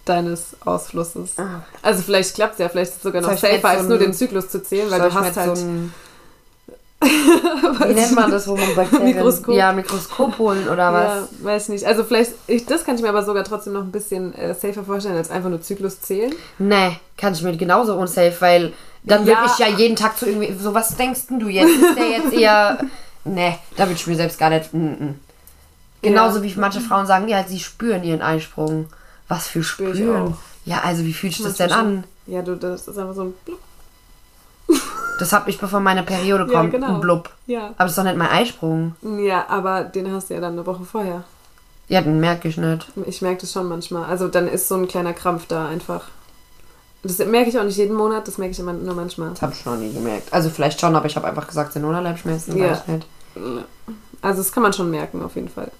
[0.05, 1.33] deines Ausflusses.
[1.37, 1.63] Ah.
[1.81, 4.13] Also vielleicht klappt es ja, vielleicht ist es sogar noch safer, als so nur den
[4.13, 5.57] Zyklus zu zählen, weil du hast halt...
[5.57, 5.63] so
[7.05, 9.15] wie nennt man das, wo man Bakterien...
[9.15, 9.53] Mikroskop.
[9.53, 11.29] Ja, Mikroskop holen oder was?
[11.39, 11.85] Ja, weiß nicht.
[11.85, 14.83] Also vielleicht, ich, das kann ich mir aber sogar trotzdem noch ein bisschen äh, safer
[14.83, 16.33] vorstellen, als einfach nur Zyklus zählen.
[16.57, 19.39] Nee, kann ich mir genauso unsafe, weil dann Ja.
[19.39, 20.55] würde ich ja jeden Tag zu irgendwie...
[20.59, 21.69] So, was denkst denn du jetzt?
[21.69, 22.79] Ist der jetzt eher...
[23.27, 24.71] Nee, da würde ich mir selbst gar nicht...
[24.71, 25.13] Mm -mm.
[26.03, 26.43] Genauso Ja.
[26.43, 28.85] wie manche Frauen sagen, ja, sie spüren ihren Eisprung.
[29.27, 30.33] Was für Spür spüren?
[30.33, 30.37] auch.
[30.65, 32.03] Ja, also wie fühlt sich das denn an?
[32.27, 33.59] Ja, du, das ist einfach so ein Blub.
[35.17, 36.95] Das hat mich, bevor meine Periode Ja, kommt, genau.
[36.95, 37.29] ein Blub.
[37.47, 37.67] Ja.
[37.77, 38.95] Aber das ist doch nicht mein Eisprung.
[39.01, 41.23] Ja, aber den hast du ja dann eine Woche vorher.
[41.87, 42.85] Ja, den merke ich nicht.
[43.05, 44.03] Ich merke das schon manchmal.
[44.09, 46.01] Also dann ist so ein kleiner Krampf da einfach.
[47.03, 49.29] Das merke ich auch nicht jeden Monat, das merke ich immer nur manchmal.
[49.29, 50.33] Das habe ich noch nie gemerkt.
[50.33, 52.71] Also vielleicht schon, aber ich habe einfach gesagt, sind Unterleibschmerzen, Ja.
[52.71, 53.07] weiß ich nicht.
[54.21, 55.71] Also das kann man schon merken, auf jeden Fall.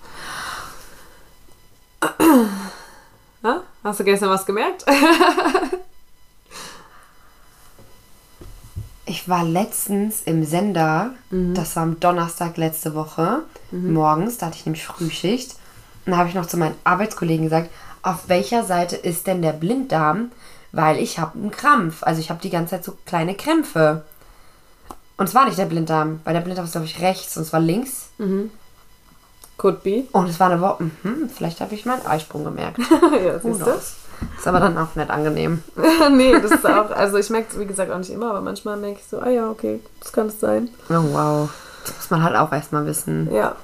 [3.46, 3.62] Ha?
[3.84, 4.86] Hast du gestern was gemerkt?
[9.08, 14.66] Ich war letztens im Sender, das war am Donnerstag letzte Woche, morgens, da hatte ich
[14.66, 15.58] nämlich Frühschicht.
[16.06, 17.70] Und da habe ich noch zu meinen Arbeitskollegen gesagt,
[18.02, 20.32] auf welcher Seite ist denn der Blinddarm?
[20.72, 22.02] Weil ich habe einen Krampf.
[22.02, 24.04] Also ich habe die ganze Zeit so kleine Krämpfe.
[25.18, 27.54] Und es war nicht der Blinddarm, weil der Blinddarm ist, glaube ich, rechts und es
[27.54, 28.10] war links.
[29.58, 30.04] Could be.
[30.12, 32.78] Und es war eine Woche, mhm, vielleicht habe ich meinen Eisprung gemerkt.
[33.26, 33.72] ja, siehst du?
[34.38, 35.64] Ist aber dann auch nicht angenehm.
[36.12, 38.78] nee, das ist auch, also ich merke es wie gesagt auch nicht immer, aber manchmal
[38.78, 40.70] merke ich so, ah ja, okay, das kann es sein.
[40.90, 41.50] Oh wow.
[41.86, 43.32] Das muss man halt auch erstmal wissen.
[43.34, 43.56] Ja.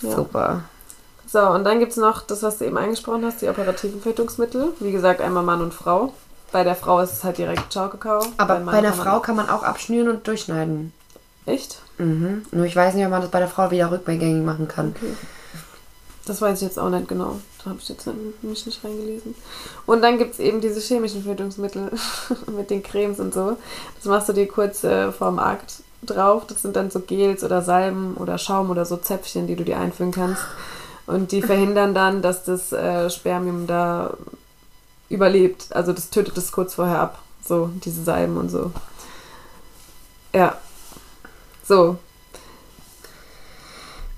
[0.00, 0.16] Ja.
[0.16, 0.62] Super.
[1.26, 4.72] So, und dann gibt es noch das, was du eben angesprochen hast, die operativen Verhütungsmittel.
[4.80, 6.12] Wie gesagt, einmal Mann und Frau.
[6.52, 8.22] Bei der Frau ist es halt direkt Ciao Kakao.
[8.36, 10.92] Aber bei einer kann man- Frau kann man auch abschnüren und durchschneiden.
[11.46, 11.80] Echt?
[11.98, 12.42] Mhm.
[12.52, 14.94] Nur ich weiß nicht, ob man das bei der Frau wieder rückgängig machen kann.
[14.96, 15.14] Okay.
[16.26, 17.40] Das weiß ich jetzt auch nicht genau.
[17.64, 18.08] Da habe ich jetzt
[18.42, 19.34] mich nicht reingelesen.
[19.86, 21.90] Und dann gibt es eben diese chemischen Verhütungsmittel
[22.56, 23.56] mit den Cremes und so.
[23.96, 26.44] Das machst du dir kurz äh, vorm Akt drauf.
[26.46, 29.78] Das sind dann so Gels oder Salben oder Schaum oder so Zäpfchen, die du dir
[29.78, 30.42] einfüllen kannst.
[31.06, 34.16] Und die verhindern dann, dass das äh, Spermium da
[35.08, 35.66] überlebt.
[35.70, 37.18] Also das tötet es kurz vorher ab.
[37.44, 38.70] So, diese Salben und so.
[40.32, 40.56] Ja.
[41.70, 41.98] So.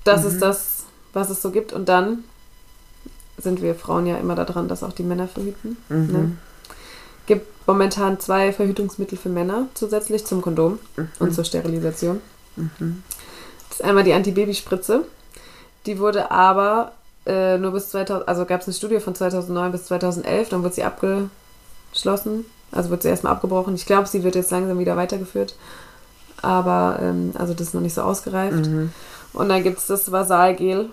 [0.03, 1.71] Das ist das, was es so gibt.
[1.71, 2.23] Und dann
[3.37, 5.77] sind wir Frauen ja immer daran, dass auch die Männer verhüten.
[5.87, 6.11] Mhm.
[6.11, 6.37] Ne?
[7.27, 10.79] Gibt momentan zwei Verhütungsmittel für Männer zusätzlich zum Kondom
[11.19, 12.21] und zur Sterilisation.
[13.69, 15.05] Das ist einmal die Antibabyspritze.
[15.85, 16.93] Die wurde aber
[17.27, 20.73] äh, nur bis 2000, also gab es eine Studie von 2009 bis 2011, dann wurde
[20.73, 22.45] sie abgeschlossen.
[22.71, 23.75] Also wird sie erstmal abgebrochen.
[23.75, 25.53] Ich glaube, sie wird jetzt langsam wieder weitergeführt.
[26.43, 28.67] Aber, ähm, also das ist noch nicht so ausgereift.
[28.67, 28.91] Mhm.
[29.33, 30.89] Und dann gibt es das Vasalgel,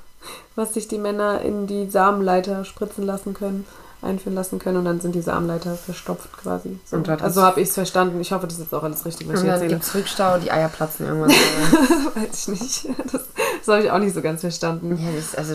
[0.56, 3.66] was sich die Männer in die Samenleiter spritzen lassen können,
[4.02, 6.78] einführen lassen können und dann sind die Samenleiter verstopft quasi.
[6.84, 6.98] So.
[6.98, 8.20] Das- Also habe ich es verstanden.
[8.20, 9.70] Ich hoffe, das ist jetzt auch alles richtig, was ich Und dann erzähle.
[9.74, 11.30] gibt es Rückstau und die Eier platzen irgendwann.
[12.14, 12.88] ja, Weiß ich nicht.
[13.12, 13.22] Das,
[13.64, 14.98] das habe ich auch nicht so ganz verstanden.
[15.16, 15.54] das ist also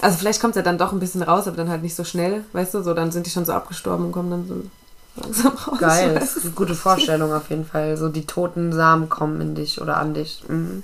[0.00, 2.04] Also vielleicht kommt es ja dann doch ein bisschen raus, aber dann halt nicht so
[2.04, 4.54] schnell, weißt du, so dann sind die schon so abgestorben und kommen dann so
[5.16, 5.78] langsam raus.
[5.78, 6.14] geil.
[6.14, 7.96] Das ist eine gute Vorstellung auf jeden Fall.
[7.96, 10.42] So die toten Samen kommen in dich oder an dich.
[10.48, 10.82] Mhm.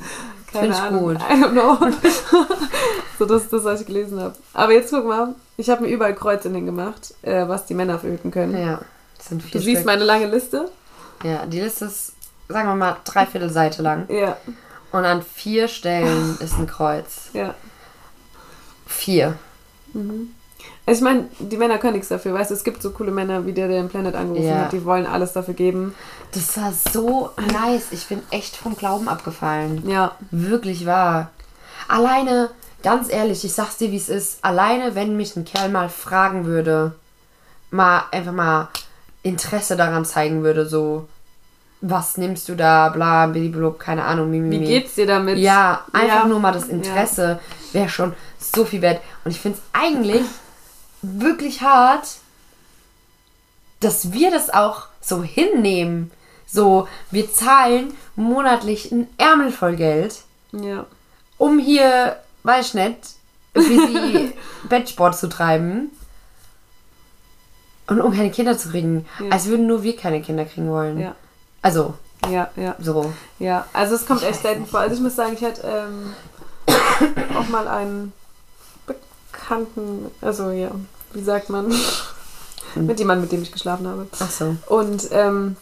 [0.53, 1.01] Keine Ahnung.
[1.01, 1.17] gut.
[1.17, 1.79] I don't know.
[3.19, 4.35] so, das ist das, was ich gelesen habe.
[4.55, 8.31] Aber jetzt guck mal, ich habe mir überall Kreuze hingemacht, äh, was die Männer verhüten
[8.33, 8.57] können.
[8.61, 8.81] Ja,
[9.17, 9.87] das sind Du vier siehst Stück.
[9.87, 10.69] meine lange Liste?
[11.23, 12.15] Ja, die Liste ist,
[12.49, 14.07] sagen wir mal, dreiviertel Seite lang.
[14.11, 14.37] Ja,
[14.91, 17.31] Und an vier Stellen ist ein Kreuz.
[17.33, 17.55] ja.
[18.87, 19.39] Vier.
[20.87, 23.47] Also ich meine, die Männer können nichts dafür, weißt du, es gibt so coole Männer,
[23.47, 24.65] wie der, der den Planet angerufen Ja.
[24.65, 25.95] hat, die wollen alles dafür geben.
[26.33, 27.89] Das war so nice.
[27.93, 29.89] Ich bin echt vom Glauben abgefallen.
[29.89, 31.31] Ja, Wirklich wahr.
[31.89, 32.51] Alleine,
[32.83, 34.45] ganz ehrlich, ich sag's dir, wie es ist.
[34.45, 36.93] Alleine, wenn mich ein Kerl mal fragen würde,
[37.71, 38.69] mal einfach mal,
[39.23, 41.07] Interesse daran zeigen würde, so,
[41.83, 44.61] was nimmst du da, bla, blablabla, keine Ahnung, mimimi.
[44.61, 45.39] Wie geht's dir damit?
[45.39, 46.27] Ja, einfach Ja.
[46.27, 47.39] nur mal das Interesse
[47.73, 49.01] wäre schon so viel wert.
[49.25, 50.23] Und ich finde es eigentlich
[51.03, 52.07] wirklich hart,
[53.81, 56.11] dass wir das auch so hinnehmen.
[56.47, 60.85] So, wir zahlen monatlich ein Ärmel voll Geld, Ja.
[61.39, 62.99] um hier, weiß ich nicht,
[63.55, 64.33] busy
[64.69, 65.91] Bettsport zu treiben.
[67.87, 69.07] Und um keine Kinder zu kriegen.
[69.19, 69.31] Ja.
[69.31, 71.01] Als würden nur wir keine Kinder kriegen wollen.
[71.01, 71.15] Ja.
[71.63, 71.95] Also,
[72.31, 72.77] Ja, ja.
[72.79, 73.13] so.
[73.39, 74.81] Ja, also es kommt Ich echt selten vor.
[74.81, 76.15] Also ich muss sagen, ich hatte ähm,
[77.37, 78.13] auch mal einen
[79.51, 80.71] Bekannten, also ja,
[81.13, 81.75] wie sagt man,
[82.77, 84.07] mit jemandem, mit dem ich geschlafen habe.
[84.21, 84.55] Ach so.
[84.69, 85.57] Und ähm,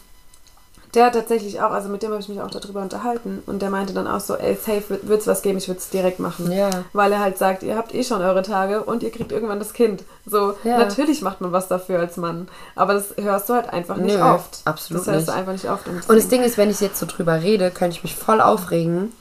[0.93, 3.71] der hat tatsächlich auch, also mit dem habe ich mich auch darüber unterhalten und der
[3.71, 6.51] meinte dann auch so, ey, safe wird es was geben, ich würde es direkt machen.
[6.51, 6.69] Ja.
[6.93, 9.73] Weil er halt sagt, ihr habt eh schon eure Tage und ihr kriegt irgendwann das
[9.73, 10.03] Kind.
[10.27, 10.77] So, Ja.
[10.77, 14.23] natürlich macht man was dafür als Mann, aber das hörst du halt einfach nicht Nö,
[14.23, 14.61] oft.
[14.65, 15.35] absolut das hörst nicht.
[15.35, 15.87] du einfach nicht oft.
[15.87, 18.39] Und, Und das Ding ist, wenn ich jetzt so drüber rede, könnte ich mich voll
[18.39, 19.11] aufregen.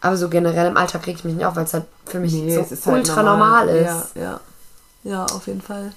[0.00, 2.32] Aber so generell im Alltag reg ich mich nicht auf, weil es halt für mich
[2.32, 4.14] Nee, so es ist halt ultra normal, ist.
[4.14, 4.40] Ja, ja.
[5.04, 5.92] ja, auf jeden Fall.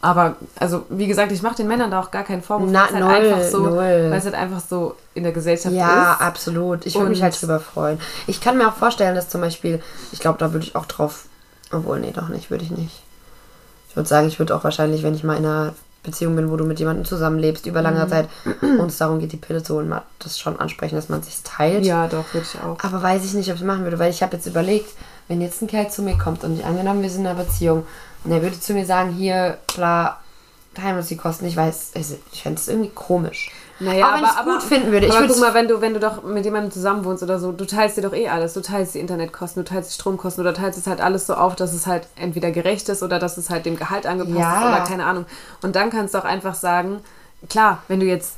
[0.00, 2.70] Aber, also, wie gesagt, ich mache den Männern da auch gar keinen Vorwurf.
[2.70, 3.76] Na, weil es halt null, einfach so.
[3.76, 6.20] Weil es halt einfach so in der Gesellschaft Ja, ist.
[6.20, 6.86] absolut.
[6.86, 8.00] Ich würde mich halt drüber freuen.
[8.28, 9.82] Ich kann mir auch vorstellen, dass zum Beispiel,
[10.12, 11.24] ich glaube, da würde ich auch drauf.
[11.72, 13.02] Obwohl, nee, doch nicht, würde ich nicht.
[13.90, 15.74] Ich würde sagen, ich würde auch wahrscheinlich, wenn ich mal in einer
[16.10, 18.08] Beziehung bin, wo du mit jemandem zusammenlebst, über lange Mhm.
[18.08, 18.28] Zeit,
[18.62, 21.84] und es darum geht, die Pille zu holen, das schon ansprechen, dass man sich teilt.
[21.84, 22.78] Ja, doch, würde ich auch.
[22.82, 24.90] Aber weiß ich nicht, ob ich es machen würde, weil ich habe jetzt überlegt,
[25.28, 27.86] wenn jetzt ein Kerl zu mir kommt und angenommen, wir sind in einer Beziehung
[28.24, 30.18] und er würde zu mir sagen, hier, bla,
[30.74, 31.46] teilen wir uns die Kosten.
[31.46, 33.50] Ich weiß, also ich fände es irgendwie komisch.
[33.80, 35.06] Naja, auch wenn ich es gut finden würde.
[35.06, 37.52] Ich aber guck mal, wenn du, wenn du doch mit jemandem zusammen wohnst oder so,
[37.52, 38.54] du teilst dir doch eh alles.
[38.54, 41.54] Du teilst die Internetkosten, du teilst die Stromkosten oder teilst es halt alles so auf,
[41.54, 44.58] dass es halt entweder gerecht ist oder dass es halt dem Gehalt angepasst Ja.
[44.60, 45.26] ist oder keine Ahnung.
[45.62, 47.00] Und dann kannst du auch einfach sagen,
[47.48, 48.34] klar, wenn du jetzt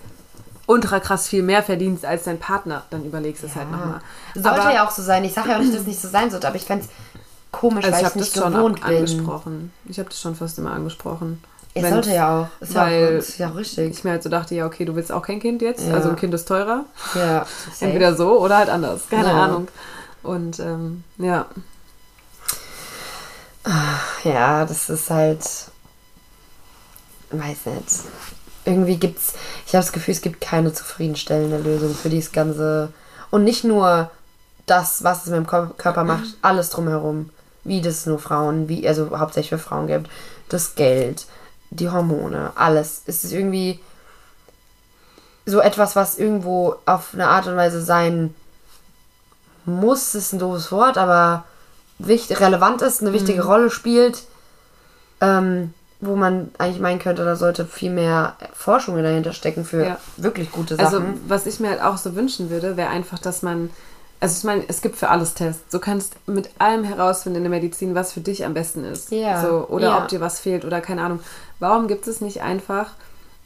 [0.66, 4.00] ultra krass viel mehr verdienst als dein Partner, dann überlegst du es halt nochmal.
[4.34, 5.24] Sollte ja auch so sein.
[5.24, 6.90] Ich sage ja auch nicht, dass es nicht so sein sollte, aber ich fände es
[7.50, 8.96] komisch, also weil ich ich habe das nicht schon gewohnt ab- bin.
[8.98, 9.72] angesprochen.
[9.86, 11.42] Ich habe das schon fast immer angesprochen.
[11.72, 12.48] Es Wenn- sollte ja auch.
[12.62, 13.90] Ist ja, weil auch, ist ja auch richtig.
[13.92, 15.86] Ich mir halt so dachte, ja, okay, du willst auch kein Kind jetzt.
[15.86, 15.94] Ja.
[15.94, 16.84] Also ein Kind ist teurer.
[17.14, 17.84] Ja, safe.
[17.86, 19.02] Entweder so oder halt anders.
[19.08, 19.44] Keine Ja.
[19.44, 19.68] Ahnung.
[20.22, 21.46] Und ähm, ja.
[24.24, 25.44] Ja, das ist halt.
[27.30, 28.00] Weiß nicht.
[28.64, 29.34] Irgendwie gibt's.
[29.66, 32.92] Ich habe das Gefühl, es gibt keine zufriedenstellende Lösung für dieses ganze.
[33.30, 34.10] Und nicht nur
[34.66, 37.30] das, was es mit dem Kör- Körper macht, alles drumherum.
[37.62, 40.10] Wie das nur Frauen, wie, also hauptsächlich für Frauen gibt.
[40.48, 41.26] Das Geld,
[41.70, 43.02] die Hormone, alles.
[43.06, 43.80] Es ist irgendwie
[45.46, 48.34] so etwas, was irgendwo auf eine Art und Weise sein
[49.64, 51.44] muss, ist ein doofes Wort, aber
[51.98, 54.22] wichtig, relevant ist, eine wichtige Rolle spielt,
[55.20, 59.98] ähm, wo man eigentlich meinen könnte, da sollte viel mehr Forschung dahinter stecken für Ja.
[60.16, 61.20] wirklich gute Also Sachen.
[61.28, 63.70] was ich mir halt auch so wünschen würde, wäre einfach, dass man,
[64.20, 65.62] also ich meine, es gibt für alles Tests.
[65.72, 69.10] Du kannst mit allem herausfinden in der Medizin, was für dich am besten ist.
[69.10, 69.40] Ja.
[69.42, 69.98] So, oder Ja.
[70.02, 71.20] ob dir was fehlt oder keine Ahnung.
[71.58, 72.92] Warum gibt es nicht einfach,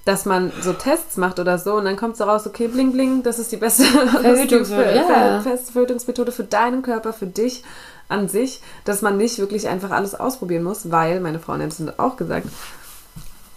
[0.05, 3.23] dass man so Tests macht oder so und dann kommt so raus, okay, bling bling,
[3.23, 3.85] das ist die beste
[4.23, 5.39] Verhütungsmethode, ja.
[5.43, 7.65] beste Verhütungsmethode für deinen Körper, für dich
[8.09, 11.99] an sich, dass man nicht wirklich einfach alles ausprobieren muss, weil, meine Frau nennt es
[11.99, 12.49] auch gesagt,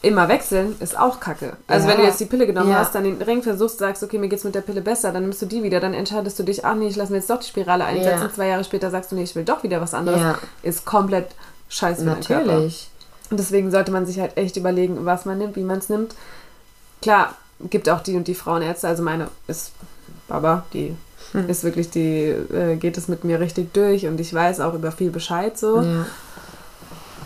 [0.04, 1.54] immer wechseln ist auch kacke.
[1.68, 1.94] Also Ja.
[1.94, 2.80] wenn du jetzt die Pille genommen Ja.
[2.80, 5.42] hast, dann den Ring versuchst, sagst, okay, mir geht's mit der Pille besser, dann nimmst
[5.42, 7.48] du die wieder, dann entscheidest du dich, ach nee, ich lasse mir jetzt doch die
[7.48, 8.22] Spirale einsetzen.
[8.28, 8.34] Ja.
[8.34, 10.22] Zwei Jahre später sagst du, nee, ich will doch wieder was anderes.
[10.64, 11.28] Ist komplett
[11.70, 12.04] scheiße.
[12.06, 12.90] Natürlich.
[13.30, 16.16] Und deswegen sollte man sich halt echt überlegen, was man nimmt, wie man es nimmt.
[17.02, 17.36] Klar,
[17.70, 19.72] gibt auch die und die Frauenärzte, also meine ist
[20.28, 20.96] Baba, die
[21.34, 21.50] Hm.
[21.50, 24.92] ist wirklich, die äh, geht es mit mir richtig durch und ich weiß auch über
[24.94, 25.84] viel Bescheid so.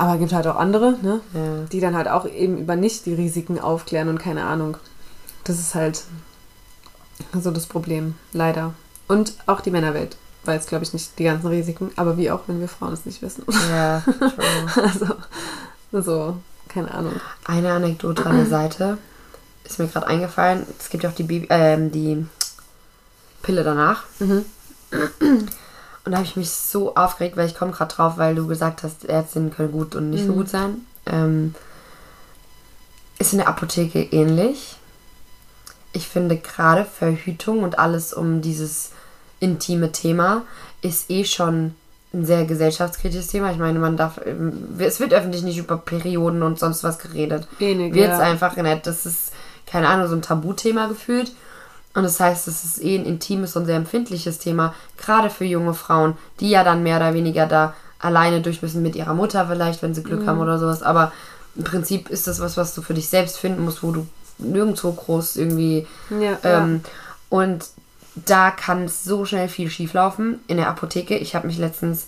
[0.01, 1.21] Aber gibt halt auch andere, ne?
[1.31, 1.65] Ja.
[1.71, 4.77] die dann halt auch eben über nicht die Risiken aufklären und keine Ahnung.
[5.43, 6.05] Das ist halt
[7.39, 8.73] so das Problem, leider.
[9.07, 12.59] Und auch die Männerwelt weiß, glaube ich, nicht die ganzen Risiken, aber wie auch, wenn
[12.59, 13.45] wir Frauen es nicht wissen.
[13.69, 14.27] ja, true.
[15.91, 16.37] Also, so,
[16.67, 17.13] keine Ahnung.
[17.45, 18.97] Eine Anekdote an der Seite
[19.65, 20.65] ist mir gerade eingefallen.
[20.79, 22.25] Es gibt ja auch die, Baby, ähm, die
[23.43, 24.05] Pille danach.
[24.17, 24.45] Mhm.
[26.03, 28.83] Und da habe ich mich so aufgeregt, weil ich komme gerade drauf, weil du gesagt
[28.83, 30.35] hast, Ärztinnen können gut und nicht so Mhm.
[30.35, 30.81] gut sein.
[31.05, 31.53] Ähm,
[33.19, 34.77] ist in der Apotheke ähnlich.
[35.93, 38.91] Ich finde gerade Verhütung und alles um dieses
[39.39, 40.43] intime Thema
[40.81, 41.75] ist eh schon
[42.13, 43.51] ein sehr gesellschaftskritisches Thema.
[43.51, 47.47] Ich meine, man darf, ähm, es wird öffentlich nicht über Perioden und sonst was geredet.
[47.59, 48.15] Wenig, Wird ja.
[48.15, 48.87] es einfach nicht.
[48.87, 49.31] Das ist,
[49.67, 51.31] keine Ahnung, so ein Tabuthema gefühlt.
[51.93, 55.73] Und das heißt, es ist eh ein intimes und sehr empfindliches Thema, gerade für junge
[55.73, 59.81] Frauen, die ja dann mehr oder weniger da alleine durch müssen mit ihrer Mutter vielleicht,
[59.81, 60.83] wenn sie Glück haben oder sowas.
[60.83, 61.11] Aber
[61.55, 64.91] im Prinzip ist das was, was du für dich selbst finden musst, wo du nirgendwo
[64.91, 65.85] groß irgendwie.
[66.09, 66.81] Ja, ähm,
[67.29, 67.65] Und
[68.15, 71.17] da kann so schnell viel schieflaufen in der Apotheke.
[71.17, 72.07] Ich habe mich letztens,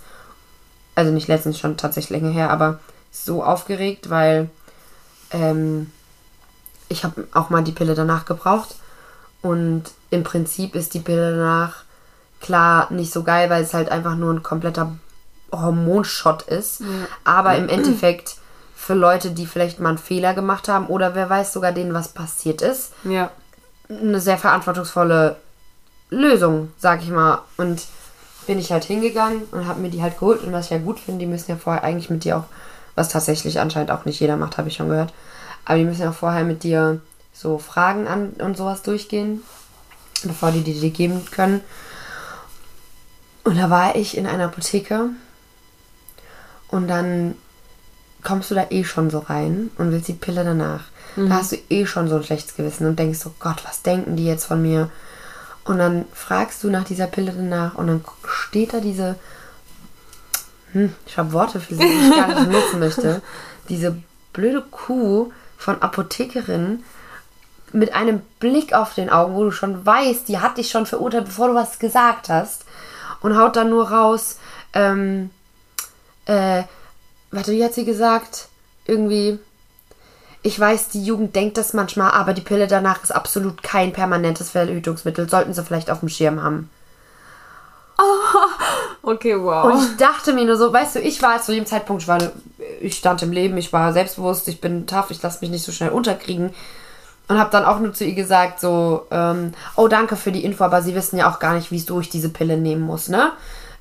[0.95, 2.79] also nicht letztens, schon tatsächlich länger her, aber
[3.11, 4.49] so aufgeregt, weil
[5.31, 5.91] ähm,
[6.89, 8.75] ich habe auch mal die Pille danach gebraucht.
[9.43, 11.83] Und im Prinzip ist die Pille danach
[12.39, 14.93] klar nicht so geil, weil es halt einfach nur ein kompletter
[15.51, 16.81] Hormonshot ist.
[17.23, 18.37] Aber im Endeffekt
[18.75, 22.09] für Leute, die vielleicht mal einen Fehler gemacht haben oder wer weiß sogar denen, was
[22.09, 23.29] passiert ist, ja.
[23.89, 25.37] eine sehr verantwortungsvolle
[26.09, 27.41] Lösung, sag ich mal.
[27.57, 27.85] Und
[28.45, 30.43] bin ich halt hingegangen und habe mir die halt geholt.
[30.43, 32.45] Und was ich ja gut finde, die müssen ja vorher eigentlich mit dir auch,
[32.95, 35.13] was tatsächlich anscheinend auch nicht jeder macht, habe ich schon gehört.
[35.65, 36.99] Aber die müssen ja auch vorher mit dir
[37.33, 39.41] so Fragen an und sowas durchgehen,
[40.23, 41.61] bevor die die dir geben können.
[43.43, 45.09] Und da war ich in einer Apotheke
[46.69, 47.35] und dann
[48.23, 50.85] kommst du da eh schon so rein und willst die Pille danach.
[51.15, 54.15] Da hast du eh schon so ein schlechtes Gewissen und denkst so, Gott, was denken
[54.15, 54.89] die jetzt von mir?
[55.65, 59.15] Und dann fragst du nach dieser Pille danach und dann steht da diese,
[60.71, 63.21] hm, ich habe Worte für sie, die ich gar nicht nutzen möchte,
[63.69, 63.97] diese
[64.33, 66.83] blöde Kuh von Apothekerin
[67.73, 71.25] mit einem Blick auf den Augen, wo du schon weißt, die hat dich schon verurteilt,
[71.25, 72.65] bevor du was gesagt hast
[73.21, 74.37] und haut dann nur raus,
[74.73, 75.31] ähm,
[76.25, 76.63] äh,
[77.31, 78.47] warte, wie hat sie gesagt?
[78.85, 79.39] Irgendwie,
[80.41, 84.51] ich weiß, die Jugend denkt das manchmal, aber die Pille danach ist absolut kein permanentes
[84.51, 85.29] Verhütungsmittel.
[85.29, 86.69] Sollten sie vielleicht auf dem Schirm haben.
[89.05, 89.65] Okay, wow.
[89.65, 92.31] Und ich dachte mir nur so, weißt du, ich war zu dem Zeitpunkt, ich, war,
[92.79, 95.73] ich stand im Leben, ich war selbstbewusst, ich bin tough, ich lasse mich nicht so
[95.73, 96.51] schnell unterkriegen.
[97.27, 100.63] Und habe dann auch nur zu ihr gesagt, so, ähm, oh, danke für die Info,
[100.63, 103.31] aber sie wissen ja auch gar nicht, wieso ich diese Pille nehmen muss, ne?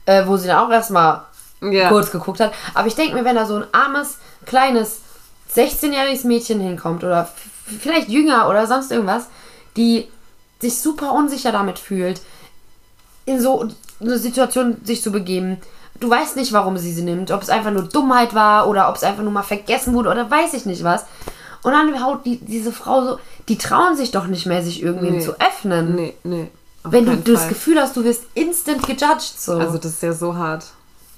[0.06, 1.22] Äh, wo sie dann auch erstmal
[1.60, 1.88] Ja.
[1.88, 2.52] kurz geguckt hat.
[2.74, 5.00] Aber ich denke mir, wenn da so ein armes, kleines,
[5.54, 7.28] 16-jähriges Mädchen hinkommt oder
[7.80, 9.24] vielleicht jünger oder sonst irgendwas,
[9.76, 10.08] die
[10.60, 12.20] sich super unsicher damit fühlt,
[13.26, 13.68] in so
[14.00, 15.60] eine Situation sich zu begeben.
[16.00, 17.30] Du weißt nicht, warum sie sie nimmt.
[17.30, 20.30] Ob es einfach nur Dummheit war oder ob es einfach nur mal vergessen wurde oder
[20.30, 21.04] weiß ich nicht was.
[21.62, 25.18] Und dann haut die, diese Frau so, die trauen sich doch nicht mehr, sich irgendwem
[25.18, 25.24] Nee.
[25.24, 25.94] zu öffnen.
[25.94, 26.50] Nee, nee.
[26.84, 27.48] Wenn du keinen das Fall.
[27.50, 29.52] Gefühl hast, du wirst instant gejudged so.
[29.54, 30.64] Also, das ist ja so hart.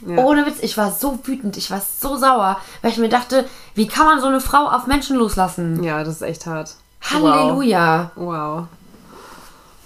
[0.07, 0.19] Ja.
[0.19, 3.87] Ohne Witz, ich war so wütend, ich war so sauer, weil ich mir dachte, wie
[3.87, 5.83] kann man so eine Frau auf Menschen loslassen?
[5.83, 6.75] ja, das ist echt hart.
[7.01, 8.11] Halleluja.
[8.15, 8.67] Wow.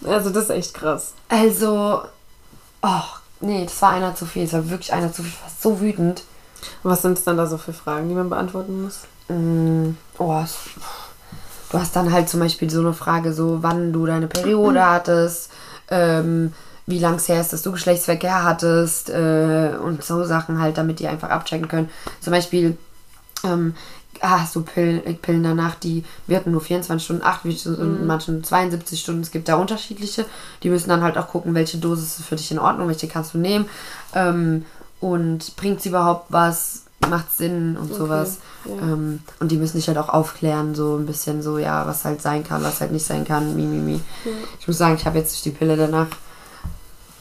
[0.00, 0.12] wow.
[0.12, 1.12] Also, das ist echt krass.
[1.28, 2.02] Also,
[2.82, 3.02] oh,
[3.40, 5.80] nee, das war einer zu viel, es war wirklich einer zu viel, ich war so
[5.80, 6.24] wütend.
[6.82, 9.00] Was sind es dann da so für Fragen, die man beantworten muss?
[9.28, 10.44] Mm, oh,
[11.70, 15.50] du hast dann halt zum Beispiel so eine Frage, so wann du deine Periode hattest,
[15.90, 16.52] ähm,
[16.86, 21.00] wie lang es her ist, dass du Geschlechtsverkehr hattest äh, und so Sachen halt, damit
[21.00, 21.90] die einfach abchecken können.
[22.20, 22.78] Zum Beispiel
[23.44, 23.74] ähm,
[24.20, 28.42] ah, hast du Pillen, Pillen danach, die wirken nur 24 Stunden, 8 Stunden und manchen
[28.42, 29.22] 72 Stunden.
[29.22, 30.24] Es gibt da unterschiedliche.
[30.62, 33.34] Die müssen dann halt auch gucken, welche Dosis ist für dich in Ordnung, welche kannst
[33.34, 33.68] du nehmen.
[34.14, 34.64] Ähm,
[35.00, 36.84] und bringt sie überhaupt was?
[37.08, 38.38] Macht Sinn und sowas.
[38.64, 38.72] ja.
[38.82, 42.20] Ähm, und die müssen dich halt auch aufklären, so ein bisschen so, ja, was halt
[42.20, 44.00] sein kann, was halt nicht sein kann, mi, mi, mi.
[44.60, 46.08] Ich muss sagen, ich habe jetzt durch die Pille danach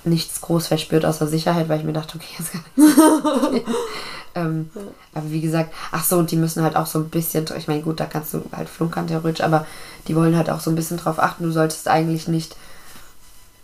[0.03, 3.63] nichts groß verspürt außer Sicherheit, weil ich mir dachte, okay, jetzt kann ich
[4.35, 4.69] ähm,
[5.13, 7.81] Aber wie gesagt, ach so, und die müssen halt auch so ein bisschen, ich meine,
[7.81, 9.65] gut, da kannst du halt flunkern theoretisch, aber
[10.07, 12.55] die wollen halt auch so ein bisschen drauf achten, du solltest eigentlich nicht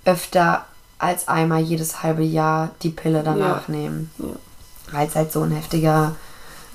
[0.06, 0.66] öfter
[1.00, 3.74] als einmal jedes halbe Jahr die Pille danach Ja.
[3.74, 4.12] nehmen.
[4.20, 4.26] Ja.
[4.94, 6.16] Weil es halt so ein heftiger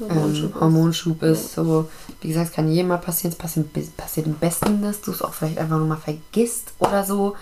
[0.01, 0.61] ähm, Hormonschub ist.
[0.61, 1.55] Hormonschub ist.
[1.55, 1.89] So,
[2.21, 3.33] wie gesagt, es kann jedem mal passieren.
[3.33, 7.05] Es passiert, passiert am besten, dass du es auch vielleicht einfach nur mal vergisst oder
[7.05, 7.37] so.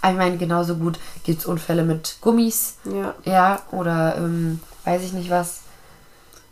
[0.00, 3.14] Aber Ich meine, genauso gut gibt es Unfälle mit Gummis, Ja.
[3.24, 5.60] ja, oder ähm, weiß ich nicht was.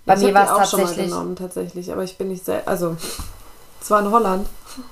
[0.06, 1.10] Bei ich mir war es auch schon mal tatsächlich.
[1.10, 2.96] genommen, tatsächlich, aber ich bin nicht sehr, also
[3.80, 4.48] zwar in Holland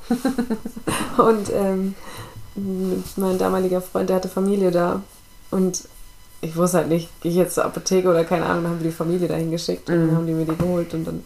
[1.18, 1.95] und ähm,
[3.16, 5.03] mein damaliger Freund, der hatte Familie da
[5.51, 5.89] und
[6.41, 8.91] ich wusste halt nicht, gehe ich jetzt zur Apotheke oder keine Ahnung, dann haben wir
[8.91, 11.22] die Familie dahin geschickt und dann haben die mir die geholt und dann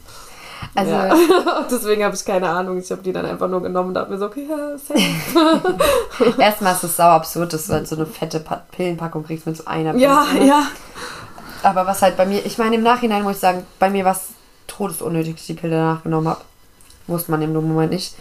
[0.63, 0.69] Mhm.
[0.77, 1.13] Also, ja.
[1.73, 4.19] deswegen habe ich keine Ahnung, ich habe die dann einfach nur genommen und dachte mir
[4.19, 5.75] so, okay, ja, safe.
[6.41, 9.57] erstmal ist es sau absurd, dass du halt so eine fette Pa- Pillenpackung kriegst mit
[9.57, 10.05] so einer Pille.
[10.05, 10.47] ja, drin.
[10.47, 10.63] ja.
[11.65, 14.13] Aber was halt bei mir, ich meine, im Nachhinein muss ich sagen, bei mir war
[14.13, 14.29] es
[14.69, 16.41] todesunnötig, dass ich die Pille danach genommen habe.
[17.09, 18.15] Wusste man im Moment nicht.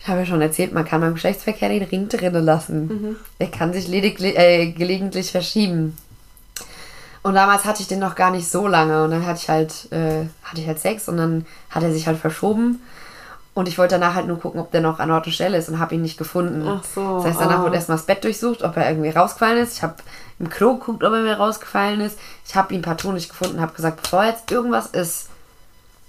[0.00, 3.16] Ich habe ja schon erzählt, man kann beim Geschlechtsverkehr den Ring drinnen lassen.
[3.38, 5.96] Der kann sich lediglich, äh, gelegentlich verschieben.
[7.22, 9.04] Und damals hatte ich den noch gar nicht so lange.
[9.04, 12.06] Und dann hatte ich halt, äh, hatte ich halt Sex und dann hat er sich
[12.06, 12.80] halt verschoben.
[13.52, 15.68] Und ich wollte danach halt nur gucken, ob der noch an Ort und Stelle ist
[15.68, 16.66] und habe ihn nicht gefunden.
[16.66, 17.62] Ach so, Das heißt, danach ah.
[17.64, 19.76] wurde erstmal das Bett durchsucht, ob er irgendwie rausgefallen ist.
[19.76, 19.96] Ich habe
[20.38, 22.18] im Klo geguckt, ob er mir rausgefallen ist.
[22.46, 25.28] Ich habe ihn partout nicht gefunden, habe gesagt, bevor jetzt irgendwas ist,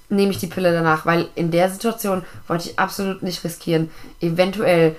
[0.09, 3.89] nehme ich die Pille danach, weil in der Situation wollte ich absolut nicht riskieren,
[4.20, 4.95] eventuell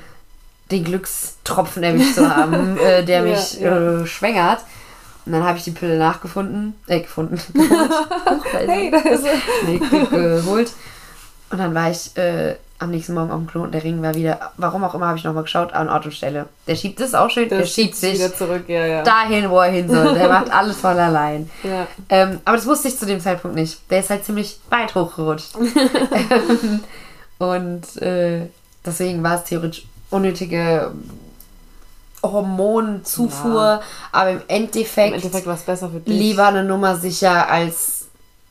[0.71, 4.01] den Glückstropfen erwischt zu haben, äh, der Ja, mich ja.
[4.01, 4.61] Äh, schwängert.
[5.25, 7.39] Und dann habe ich die Pille nachgefunden, äh, gefunden.
[8.53, 9.25] Hey, da ist
[9.67, 10.73] nee, ge- geholt.
[11.51, 14.15] Und dann war ich äh, am nächsten Morgen auf dem Klo und der Ring war
[14.15, 16.47] wieder, warum auch immer, habe ich nochmal geschaut, an Ort und Stelle.
[16.67, 19.03] Der schiebt es auch schön, der Das schiebt sich wieder zurück, ja, ja.
[19.03, 20.15] dahin, wo er hin soll.
[20.15, 21.49] Der macht alles von allein.
[21.63, 21.87] ja.
[22.09, 23.79] Ähm, aber das wusste ich zu dem Zeitpunkt nicht.
[23.91, 25.53] Der ist halt ziemlich weit hochgerutscht.
[26.31, 26.81] Ähm,
[27.39, 28.47] und äh,
[28.87, 30.93] deswegen war es theoretisch unnötige
[32.23, 33.81] Hormonzufuhr,
[34.13, 36.15] aber im Endeffekt, Im Endeffekt war es besser für dich.
[36.19, 38.07] lieber eine Nummer sicher als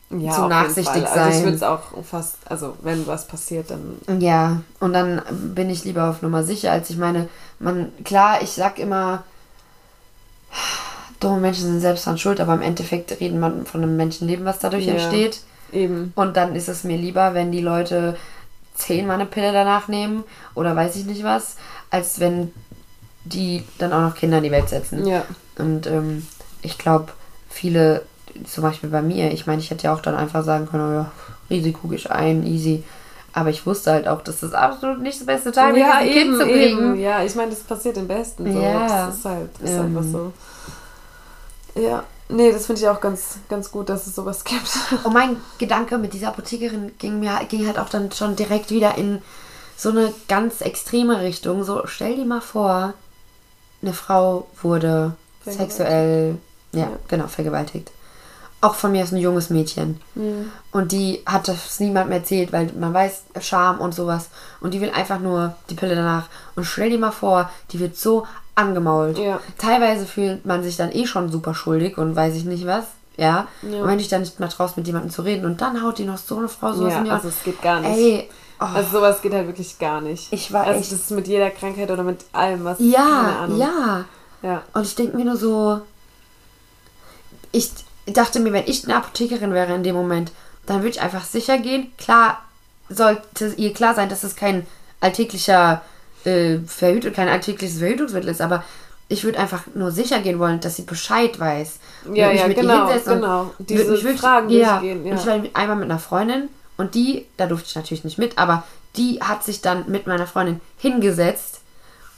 [0.10, 1.06] ja, zu nachsichtig Fall.
[1.06, 1.44] Also ich sein.
[1.46, 5.22] würde es auch fast, also wenn was passiert, dann Ja, und dann
[5.56, 9.24] bin ich lieber auf Nummer sicher, als ich meine, man, klar, ich sag immer,
[11.20, 14.60] dumme Menschen sind selbst dran schuld, aber im Endeffekt reden man von einem Menschenleben, was
[14.60, 14.94] dadurch Ja.
[14.94, 15.42] entsteht.
[15.72, 16.12] eben.
[16.16, 18.18] Und dann ist es mir lieber, wenn die Leute
[18.76, 20.24] zehnmal eine Pille danach nehmen
[20.56, 21.56] oder weiß ich nicht was,
[21.90, 22.52] als wenn
[23.24, 25.06] die dann auch noch Kinder in die Welt setzen.
[25.06, 25.24] Ja.
[25.58, 26.26] Und ähm,
[26.62, 27.12] ich glaube,
[27.50, 28.04] viele,
[28.46, 30.94] zum Beispiel bei mir, ich meine, ich hätte ja auch dann einfach sagen können, oh
[30.94, 31.12] ja,
[31.50, 32.84] Risiko gehe ich ein, easy.
[33.34, 36.12] Aber ich wusste halt auch, dass das absolut nicht das beste Timing ja, ist, ein
[36.12, 36.80] Kind eben, zu kriegen.
[36.80, 37.00] eben.
[37.00, 38.52] Ja, ich meine, das passiert im Besten.
[38.52, 38.60] So.
[38.60, 39.06] Ja.
[39.08, 39.82] Das ist halt ist Ähm.
[39.82, 40.34] einfach so.
[41.80, 42.04] Ja.
[42.28, 44.78] Nee, das finde ich auch ganz, ganz gut, dass es sowas gibt.
[45.04, 48.98] Und mein Gedanke mit dieser Apothekerin ging mir ging halt auch dann schon direkt wieder
[48.98, 49.22] in
[49.76, 51.64] so eine ganz extreme Richtung.
[51.64, 52.94] So, stell dir mal vor,
[53.82, 55.14] eine Frau wurde
[55.46, 56.38] sexuell,
[56.74, 56.88] ja, Ja.
[57.08, 57.92] genau, vergewaltigt.
[58.64, 60.00] Auch von mir ist ein junges Mädchen.
[60.72, 64.30] Und die hat das niemandem erzählt, weil man weiß, Scham und sowas.
[64.60, 66.28] Und die will einfach nur die Pille danach.
[66.56, 69.18] Und stell dir mal vor, die wird so angemault.
[69.18, 69.40] Ja.
[69.58, 72.86] Teilweise fühlt man sich dann eh schon super schuldig und weiß ich nicht was.
[73.18, 73.48] Ja.
[73.64, 73.82] Ja.
[73.82, 75.98] Und wenn du dich dann nicht mal traust, mit jemandem zu reden und dann haut
[75.98, 77.98] die noch so eine Frau sowas ja, in die also es geht gar nicht.
[77.98, 78.30] Ey,
[78.62, 80.32] oh, Also sowas geht halt wirklich gar nicht.
[80.32, 84.06] Ich war also echt- das ist mit jeder Krankheit oder mit allem, was ja, ja.
[84.42, 84.64] Ja.
[84.74, 85.82] Und ich denke mir nur so,
[87.52, 87.72] ich
[88.08, 90.32] dachte mir, wenn ich eine Apothekerin wäre in dem Moment,
[90.66, 91.92] dann würde ich einfach sicher gehen.
[91.98, 92.42] Klar
[92.90, 94.66] sollte ihr klar sein, dass es kein
[95.00, 95.82] alltäglicher
[96.26, 98.64] äh, Verhütung, kein alltägliches Verhütungsmittel ist, aber
[99.08, 101.80] ich würde einfach nur sicher gehen wollen, dass sie Bescheid weiß.
[102.14, 103.52] Ja, ja, genau, genau.
[103.60, 105.12] Diese Fragen ja, durchgehen, ja.
[105.12, 106.50] Und ich war einmal mit einer Freundin
[106.82, 108.64] und die, da durfte ich natürlich nicht mit, aber
[108.98, 111.60] die hat sich dann mit meiner Freundin hingesetzt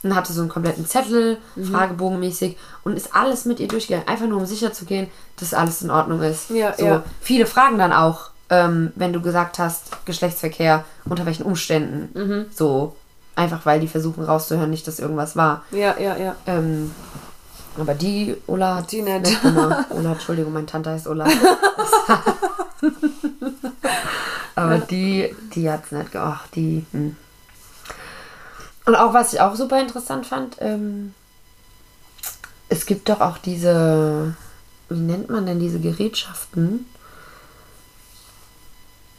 [0.02, 1.66] und hatte so einen kompletten Zettel, Mhm.
[1.66, 5.08] Fragebogenmäßig und ist alles mit ihr durchgegangen, einfach nur um sicher zu gehen,
[5.38, 6.48] dass alles in Ordnung ist.
[6.48, 7.02] Ja, so, ja.
[7.20, 12.08] Viele fragen dann auch, ähm, wenn du gesagt hast, Geschlechtsverkehr, unter welchen Umständen.
[12.18, 12.46] Mhm.
[12.54, 12.96] So,
[13.36, 15.62] einfach weil die versuchen rauszuhören, nicht, dass irgendwas war.
[15.72, 16.36] Ja, ja, ja.
[16.46, 16.90] Ähm,
[17.78, 19.86] aber die Ulla hat Die nett gemacht.
[19.90, 21.26] Ulla, Entschuldigung, meine Tante heißt Ulla.
[24.54, 26.40] aber die, die hat's nicht gemacht.
[26.44, 26.86] Ach, die.
[26.92, 27.16] Hm.
[28.86, 31.14] Und auch was ich auch super interessant fand, ähm,
[32.68, 34.34] es gibt doch auch diese,
[34.88, 36.86] wie nennt man denn diese Gerätschaften,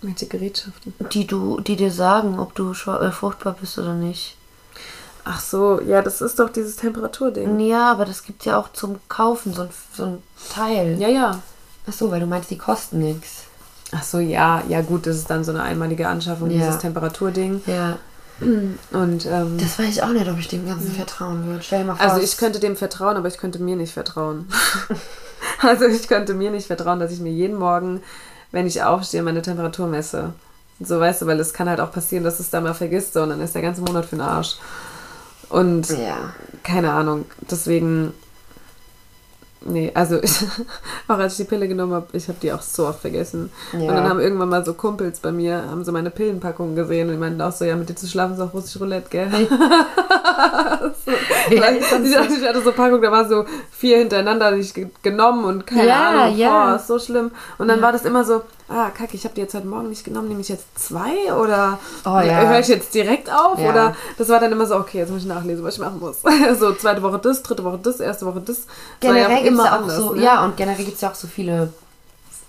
[0.02, 0.94] Welche Gerätschaften?
[1.12, 4.38] die du, die dir sagen, ob du äh, fruchtbar bist oder nicht.
[5.24, 7.60] Ach so, ja, das ist doch dieses Temperaturding.
[7.60, 10.24] Ja, aber das gibt's ja auch zum Kaufen, so ein, so ein
[10.54, 11.00] Teil.
[11.00, 11.42] Ja, ja.
[11.88, 13.45] Ach so, weil du meinst, die kosten nichts.
[13.96, 16.66] Ach so, ja, ja gut, das ist dann so eine einmalige Anschaffung, Ja.
[16.66, 17.62] dieses Temperaturding.
[17.66, 17.98] Ja.
[18.42, 21.64] Und ähm, Das weiß ich auch nicht, ob ich dem Ganzen vertrauen würde.
[21.64, 22.06] Stell dir mal vor.
[22.06, 24.48] also ich könnte dem vertrauen, aber ich könnte mir nicht vertrauen.
[25.62, 28.02] also ich könnte mir nicht vertrauen, dass ich mir jeden Morgen,
[28.52, 30.34] wenn ich aufstehe, meine Temperatur messe.
[30.82, 33.22] So weißt du, weil es kann halt auch passieren, dass es da mal vergisst so,
[33.24, 34.58] und dann ist der ganze Monat für den Arsch.
[35.48, 36.34] Und Ja.
[36.64, 38.14] keine Ahnung, deswegen.
[39.68, 40.32] Nee, also ich,
[41.08, 43.52] auch als ich die Pille genommen habe, ich habe die auch so oft vergessen.
[43.74, 43.80] Ja.
[43.80, 47.14] Und dann haben irgendwann mal so Kumpels bei mir, haben so meine Pillenpackung gesehen und
[47.16, 49.28] die meinten auch so, ja, mit dir zu schlafen ist auch russisch Roulette, gell?
[51.06, 51.12] so,
[51.60, 51.92] weil ich,
[52.42, 55.88] ich hatte so Packung, da war so vier hintereinander die ich ge- genommen und keine
[55.88, 56.50] Ja, Ahnung, ja.
[56.50, 57.32] boah, ist so schlimm.
[57.58, 60.04] Und dann war das immer so, ah, kacke, ich habe die jetzt heute Morgen nicht
[60.04, 62.48] genommen, nehme ich jetzt zwei oder Oh, ja.
[62.48, 63.60] höre ich jetzt direkt auf?
[63.60, 63.70] Ja.
[63.70, 66.18] Oder das war dann immer so, okay, jetzt muss ich nachlesen, was ich machen muss.
[66.60, 68.64] so, zweite Woche das, dritte Woche das, erste Woche das.
[69.00, 70.24] Generell gibt es ja auch anders, so, ne?
[70.24, 71.74] ja, und generell gibt es ja auch so viele,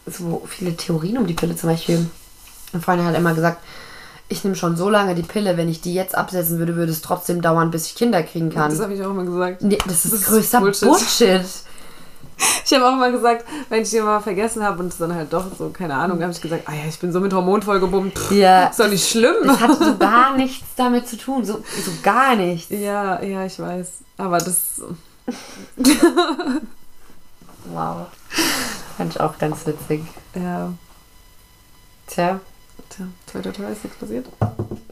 [0.06, 1.56] so viele Theorien um die Pille.
[1.56, 2.06] Zum Beispiel,
[2.72, 3.58] ein Freund hat immer gesagt,
[4.28, 7.00] ich nehme schon so lange die Pille, wenn ich die jetzt absetzen würde, würde es
[7.00, 8.70] trotzdem dauern, bis ich Kinder kriegen kann.
[8.70, 9.62] Das habe ich auch immer gesagt.
[9.62, 10.88] nee, das ist das ist größter Bullshit.
[10.88, 11.46] Bullshit.
[12.64, 15.32] Ich habe auch mal gesagt, wenn ich die mal vergessen habe und es dann halt
[15.32, 18.18] doch so, keine Ahnung, habe ich gesagt, ah ja, ich bin so mit Hormon vollgebummt.
[18.30, 18.66] Ja.
[18.66, 19.36] Ist doch nicht schlimm.
[19.44, 21.44] Das hat so gar nichts damit zu tun.
[21.44, 22.70] So, so gar nichts.
[22.70, 23.92] Ja, ja, ich weiß.
[24.18, 24.82] Aber das.
[27.72, 28.06] Wow.
[28.96, 30.04] Fand ich auch ganz witzig.
[30.34, 30.72] Ja.
[32.06, 32.40] Tja,
[32.88, 34.26] Tja, zweiter Teil ist nichts passiert.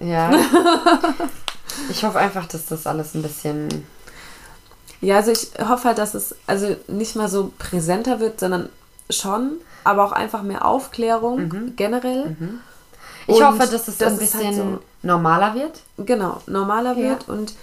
[0.01, 0.31] Ja.
[1.91, 3.87] ich hoffe einfach, dass das alles ein bisschen.
[5.05, 8.69] Ja, also ich hoffe halt, dass es also nicht mal so präsenter wird, sondern
[9.11, 9.53] schon,
[9.85, 12.37] aber auch einfach mehr Aufklärung generell.
[13.27, 15.81] Ich Und hoffe, dass es das ein ist bisschen halt so- normaler wird.
[15.99, 17.11] Genau, normaler Ja.
[17.11, 17.55] wird und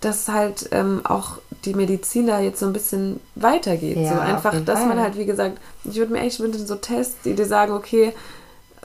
[0.00, 3.98] dass halt ähm, auch die Medizin da jetzt so ein bisschen weitergeht.
[3.98, 5.00] Ja, so einfach, dass man Fall.
[5.02, 8.14] halt, wie gesagt, ich würde mir echt wünschen, so Tests, die dir sagen, okay,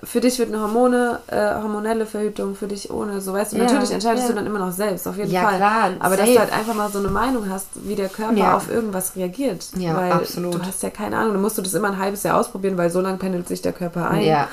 [0.03, 3.57] für dich wird eine Hormone, äh, hormonelle Verhütung, für dich ohne, so weißt du.
[3.57, 4.29] Ja, Natürlich entscheidest ja.
[4.29, 5.55] du dann immer noch selbst, auf jeden Ja, Fall.
[5.57, 6.33] klar, Aber dass safe.
[6.33, 9.67] du halt einfach mal so eine Meinung hast, wie der Körper auf irgendwas reagiert.
[9.77, 10.55] Ja, weil absolut.
[10.55, 12.89] du hast ja keine Ahnung, dann musst du das immer ein halbes Jahr ausprobieren, weil
[12.89, 14.23] so lange pendelt sich der Körper ein.
[14.23, 14.49] Ja.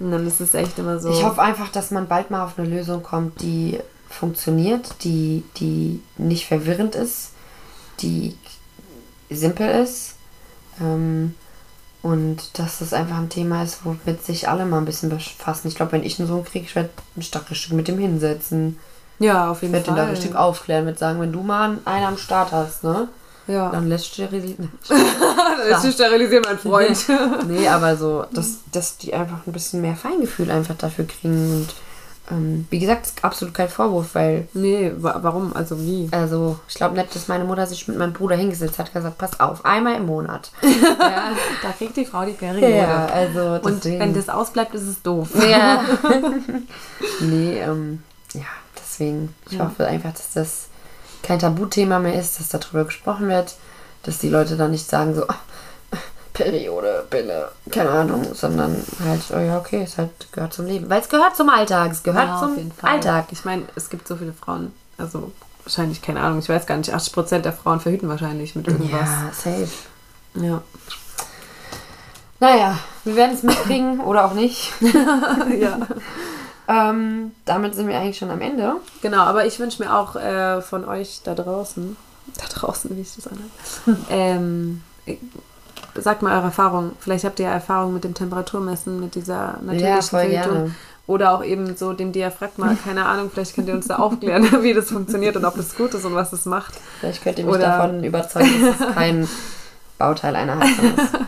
[0.00, 1.10] Und dann ist es echt immer so.
[1.10, 3.78] Ich hoffe einfach, dass man bald mal auf eine Lösung kommt, die
[4.08, 7.32] funktioniert, die, die nicht verwirrend ist,
[8.00, 8.36] die
[9.28, 10.14] simpel ist.
[10.80, 11.34] Ähm,
[12.02, 15.68] und dass das einfach ein Thema ist, womit sich alle mal ein bisschen befassen.
[15.68, 18.78] Ich glaube, wenn ich einen Sohn kriege, ich werde ein starkes Stück mit dem hinsetzen.
[19.18, 20.06] ja, auf Ich jeden werde ihn Fall.
[20.06, 23.08] da richtig aufklären, mit sagen, wenn du mal einen am Start hast, ne?
[23.48, 23.70] Ja.
[23.70, 24.70] Dann lässt sterilisieren.
[25.70, 26.98] Ist sterilisieren, mein Freund.
[27.48, 31.52] nee, aber so, dass, dass die einfach ein bisschen mehr Feingefühl einfach dafür kriegen.
[31.60, 31.68] Und
[32.30, 35.52] ähm, wie gesagt, ist absolut kein Vorwurf, weil, nee, wa warum?
[35.54, 36.08] Also wie?
[36.12, 39.18] also, ich glaube nicht, dass meine Mutter sich mit meinem Bruder hingesetzt hat und gesagt,
[39.18, 40.50] pass auf, einmal im Monat.
[40.62, 42.76] ja, Da kriegt die Frau die Periode.
[42.76, 44.00] ja, also Und deswegen.
[44.00, 45.28] wenn das ausbleibt, ist es doof.
[45.48, 45.82] Ja.
[47.20, 48.02] nee, ähm,
[48.34, 48.42] ja,
[48.78, 49.34] deswegen.
[49.50, 49.64] Ich Ja.
[49.66, 50.66] hoffe einfach, dass das
[51.22, 53.56] kein Tabuthema mehr ist, dass darüber gesprochen wird,
[54.04, 55.34] dass die Leute dann nicht sagen so, "Ah,
[56.38, 60.88] Periode, Pille, keine Ahnung, sondern halt, oh ja, okay, es halt gehört zum Leben.
[60.88, 62.70] Weil es gehört zum Alltag, es gehört Ja, zum.
[62.82, 63.26] Alltag.
[63.32, 65.32] Ich meine, es gibt so viele Frauen, also
[65.64, 69.08] wahrscheinlich, keine Ahnung, ich weiß gar nicht, 80% der Frauen verhüten wahrscheinlich mit irgendwas.
[69.08, 69.68] Ja, safe.
[70.34, 70.62] Ja.
[72.40, 74.72] Naja, wir werden es mitkriegen oder auch nicht.
[75.58, 75.80] ja.
[76.68, 78.74] Ähm, damit sind wir eigentlich schon am Ende.
[79.02, 81.96] Genau, aber ich wünsche mir auch äh, von euch da draußen,
[82.36, 83.50] da draußen, wie ich das anhört,
[84.10, 84.82] ähm,
[86.00, 86.92] sagt mal eure Erfahrung.
[87.00, 90.74] Vielleicht habt ihr ja Erfahrung mit dem Temperaturmessen, mit dieser natürlichen Ja, Verhütung.
[91.06, 94.74] Oder auch eben so dem Diaphragma, keine Ahnung, vielleicht könnt ihr uns da aufklären, wie
[94.74, 96.74] das funktioniert und ob das gut ist und was es macht.
[97.00, 99.28] Vielleicht könnt ihr mich Oder- davon überzeugen, dass es kein
[99.98, 101.18] Bauteil einer Heizung ist.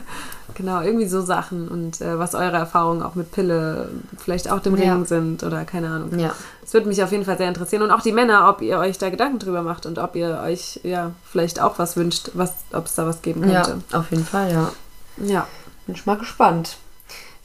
[0.61, 3.88] Genau, irgendwie so Sachen und äh, was eure Erfahrungen auch mit Pille,
[4.18, 4.92] vielleicht auch dem Ja.
[4.92, 6.18] Ring sind oder keine Ahnung.
[6.18, 6.34] Ja.
[6.62, 8.98] Es würde mich auf jeden Fall sehr interessieren und auch die Männer, ob ihr euch
[8.98, 12.84] da Gedanken drüber macht und ob ihr euch ja vielleicht auch was wünscht, was, ob
[12.84, 13.96] es da was geben Ja, könnte.
[13.96, 14.70] auf jeden Fall, ja.
[15.16, 15.46] Ja.
[15.86, 16.76] Bin ich mal gespannt.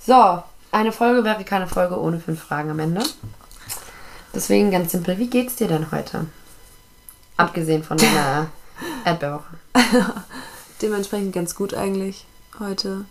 [0.05, 0.43] So,
[0.73, 3.01] eine Folge wäre keine Folge ohne fünf Fragen am Ende.
[4.33, 6.25] Deswegen ganz simpel, wie geht's dir denn heute?
[7.37, 8.47] Abgesehen von deiner
[9.05, 9.55] Erdbeerwoche.
[10.81, 12.25] Dementsprechend ganz gut eigentlich
[12.59, 13.05] heute.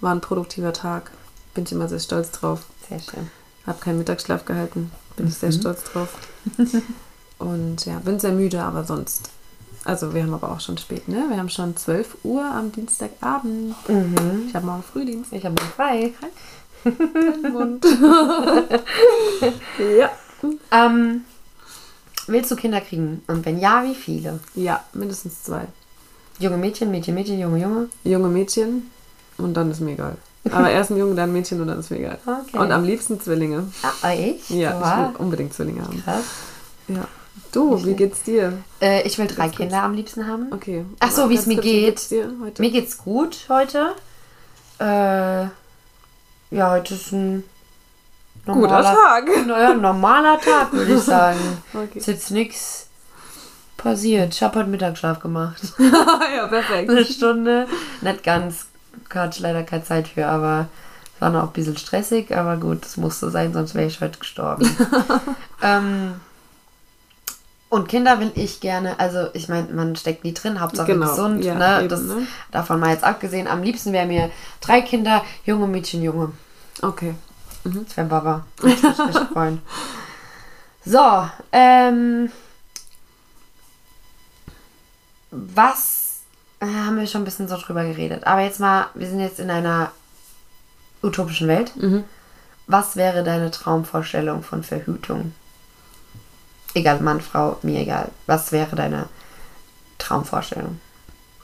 [0.00, 1.10] War ein produktiver Tag.
[1.54, 2.66] Bin ich immer sehr stolz drauf.
[2.88, 3.30] Sehr schön.
[3.66, 4.90] Hab keinen Mittagsschlaf gehalten.
[5.16, 5.60] Bin ich sehr Mhm.
[5.60, 6.18] stolz drauf.
[7.38, 9.30] Und ja, bin sehr müde, aber sonst.
[9.84, 11.24] Also wir haben aber auch schon spät, ne?
[11.30, 13.74] Wir haben schon 12 Uhr am Dienstagabend.
[13.88, 14.44] Mhm.
[14.48, 15.32] Ich habe morgen Frühdienst.
[15.32, 16.12] Ich habe frei.
[16.84, 17.84] im Mund.
[20.00, 20.10] ja.
[20.70, 21.24] Ähm,
[22.26, 23.22] willst du Kinder kriegen?
[23.26, 24.40] Und wenn ja, wie viele?
[24.54, 25.66] Ja, mindestens zwei.
[26.38, 27.88] Junge Mädchen, Mädchen, Mädchen, Junge, Junge.
[28.04, 28.90] Junge Mädchen
[29.38, 30.16] und dann ist mir egal.
[30.50, 32.18] Aber erst ein Junge, dann ein Mädchen und dann ist mir egal.
[32.24, 32.58] Okay.
[32.58, 33.70] Und am liebsten Zwillinge.
[33.82, 34.48] Ah, echt?
[34.50, 35.02] Ja, Oha.
[35.08, 36.02] ich will unbedingt Zwillinge haben.
[36.02, 36.24] Krass.
[36.88, 37.06] Ja.
[37.52, 38.52] Du, wie geht's dir?
[38.80, 39.68] Äh, ich will drei Ganz kurz.
[39.68, 40.46] Kinder am liebsten haben.
[40.52, 40.84] Okay.
[41.00, 41.84] Ach so, wie es mir kurz, geht.
[41.86, 42.62] geht's dir heute?
[42.62, 43.94] Mir geht's gut heute.
[44.80, 45.44] Äh,
[46.50, 47.44] ja, heute ist ein
[48.46, 49.28] Guter Tag.
[49.46, 51.38] Naja, normaler Tag, würde ich sagen.
[51.74, 51.98] Okay.
[51.98, 52.87] Ist jetzt nichts
[53.78, 54.34] passiert.
[54.34, 55.62] Ich habe heute Mittagsschlaf gemacht.
[56.36, 56.90] ja, perfekt.
[56.90, 57.66] Eine Stunde.
[58.02, 58.66] Nicht ganz.
[59.14, 60.68] Hatte ich leider keine Zeit für, aber
[61.14, 62.36] es war noch ein bisschen stressig.
[62.36, 64.68] Aber gut, es musste sein, sonst wäre ich heute gestorben.
[65.62, 66.20] ähm,
[67.70, 71.44] und Kinder will ich gerne, also ich meine, man steckt nie drin, Hauptsache Genau, gesund.
[71.44, 71.80] ja, ne?
[71.80, 72.26] eben, das, ne?
[72.50, 73.46] Davon mal jetzt abgesehen.
[73.46, 76.32] Am liebsten wäre mir drei Kinder, Junge, Mädchen, Junge.
[76.82, 77.14] Okay.
[77.64, 78.44] Das wäre Baba.
[78.58, 79.62] Ich mich richtig freuen.
[80.84, 82.30] So, ähm.
[85.30, 86.08] Was
[86.60, 88.26] äh, haben wir schon ein bisschen so drüber geredet.
[88.26, 89.92] Aber jetzt mal, wir sind jetzt in einer
[91.02, 91.74] utopischen Welt.
[91.76, 92.04] Mhm.
[92.66, 95.32] Was wäre deine Traumvorstellung von Verhütung?
[96.74, 98.10] Egal, Mann, Frau, mir egal.
[98.26, 99.08] Was wäre deine
[99.98, 100.80] Traumvorstellung?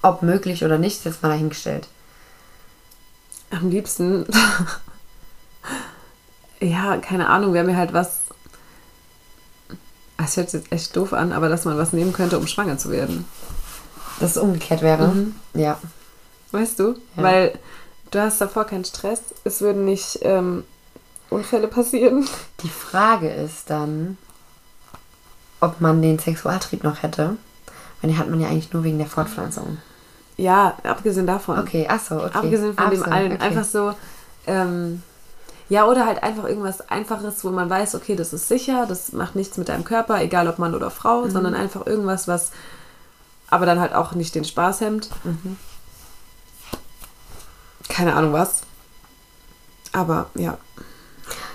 [0.03, 1.89] Ob möglich oder nicht, ist jetzt mal dahingestellt.
[3.51, 4.27] Am liebsten.
[6.61, 8.19] ja, keine Ahnung, wäre mir halt was.
[10.19, 12.77] Es hört sich jetzt echt doof an, aber dass man was nehmen könnte, um schwanger
[12.77, 13.25] zu werden.
[14.21, 15.09] Dass es umgekehrt wäre.
[15.09, 15.35] Mhm.
[15.55, 15.79] Ja.
[16.53, 16.95] Weißt du?
[17.17, 17.23] Ja.
[17.23, 17.59] Weil
[18.11, 19.21] du hast davor keinen Stress.
[19.45, 20.65] Es würden nicht ähm,
[21.31, 22.27] Unfälle passieren.
[22.63, 24.17] Die Frage ist dann,
[25.61, 27.37] ob man den Sexualtrieb noch hätte.
[28.01, 29.79] Weil den hat man ja eigentlich nur wegen der Fortpflanzung.
[30.37, 31.59] Ja, abgesehen davon.
[31.59, 32.31] Okay, achso, okay.
[32.35, 33.33] Abgesehen von dem Achso, allen.
[33.33, 33.43] okay.
[33.43, 33.95] Einfach so,
[34.47, 35.03] ähm,
[35.69, 39.37] ja, oder halt einfach irgendwas Einfaches, wo man weiß, okay, das ist sicher, das macht
[39.37, 41.31] nichts mit deinem Körper, egal ob Mann oder Frau, Mhm.
[41.31, 42.51] sondern einfach irgendwas, was
[43.55, 45.11] aber dann halt auch nicht den Spaß hemmt.
[45.23, 45.57] Mhm.
[47.89, 48.63] Keine Ahnung was.
[49.93, 50.59] Aber ja.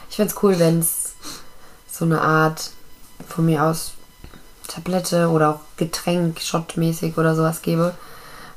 [0.10, 1.16] Ich find's cool, wenn es
[1.92, 2.72] so eine Art,
[3.28, 3.96] von mir aus,
[4.70, 7.94] Tablette oder auch Getränk, shotmäßig oder sowas gäbe,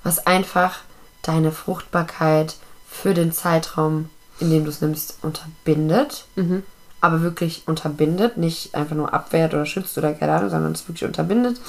[0.05, 0.79] was einfach
[1.23, 2.55] deine Fruchtbarkeit
[2.89, 6.27] für den Zeitraum, in dem du es nimmst, unterbindet.
[6.37, 6.63] Mhm.
[7.01, 11.05] Aber wirklich unterbindet, nicht einfach nur abwehrt oder schützt oder keine Ahnung, sondern es wirklich
[11.05, 11.61] unterbindet.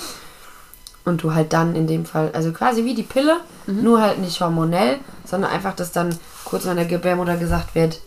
[1.05, 3.37] Und du halt dann in dem Fall, also quasi wie die Pille,
[3.67, 7.99] nur halt nicht hormonell, sondern einfach, dass dann kurz in der Gebärmutter gesagt wird,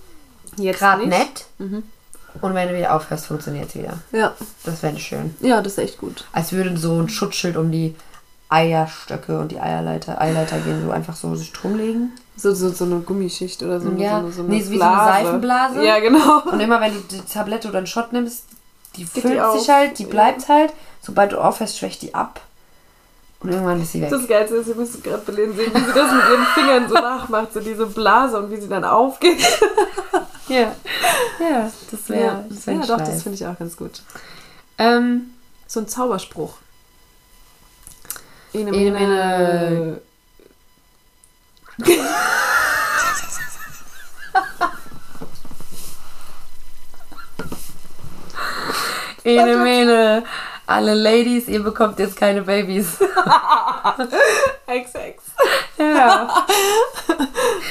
[0.56, 1.44] Jetzt gerade nett.
[1.58, 1.82] Mhm.
[2.40, 3.98] Und wenn du wieder aufhörst, funktioniert es wieder.
[4.12, 4.32] Ja.
[4.64, 5.34] Das wäre schön.
[5.40, 6.24] Ja, das ist echt gut.
[6.32, 7.94] Als würde so ein Schutzschild um die
[8.48, 12.12] Eierstöcke und die Eierleiter, Eileiter gehen, so einfach so sich drum legen.
[12.36, 14.96] So, so, so eine Gummischicht oder so, Ja, so, so nee, so wie so eine
[14.96, 15.84] Seifenblase.
[15.84, 16.42] Ja, genau.
[16.50, 18.44] Und immer wenn du die Tablette oder einen Shot nimmst,
[18.96, 19.58] die Geht die füllt auf.
[19.58, 20.08] sich halt, die Ja.
[20.10, 20.72] bleibt halt.
[21.02, 22.40] Sobald du aufhörst, schwächt die ab.
[23.46, 24.10] Und irgendwann ist sie weg.
[24.10, 26.94] Das Geilste ist, ihr müsst gerade Belen sehen, wie sie das mit ihren Fingern so
[26.94, 29.38] nachmacht, so diese Blase und wie sie dann aufgeht.
[30.48, 30.74] ja.
[31.38, 34.02] ja, das wäre ja, das wär ja doch, das finde ich auch ganz gut.
[34.78, 35.30] ähm,
[35.68, 36.54] So ein Zauberspruch.
[38.52, 40.00] Ene, Ene, mene.
[41.78, 41.86] mene.
[49.22, 50.24] Ene, mene.
[50.66, 52.98] Alle Ladies, ihr bekommt jetzt keine Babys.
[54.66, 55.22] XX.
[55.78, 56.28] ja,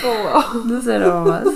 [0.04, 0.46] Oh, wow.
[0.70, 1.54] das wäre doch mal was.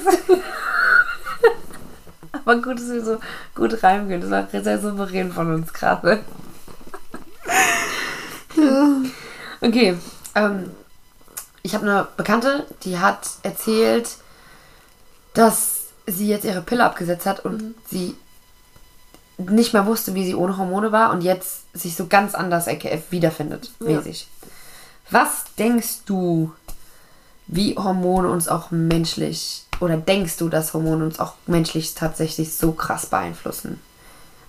[2.33, 3.19] Aber gut, dass wir so
[3.55, 4.29] gut reimen können.
[4.29, 6.19] Das war sehr souverän von uns gerade.
[9.61, 9.97] Okay,
[10.35, 10.71] ähm,
[11.63, 14.17] ich habe eine Bekannte, die hat erzählt,
[15.33, 18.15] dass sie jetzt ihre Pille abgesetzt hat und sie
[19.39, 22.67] nicht mehr wusste, wie sie ohne Hormone war und jetzt sich so ganz anders
[23.09, 23.87] wiederfindet, Ja.
[23.97, 24.27] mäßig.
[25.11, 26.51] Was denkst du,
[27.47, 32.73] wie Hormone uns auch menschlich, oder denkst du, dass Hormone uns auch menschlich tatsächlich so
[32.73, 33.79] krass beeinflussen?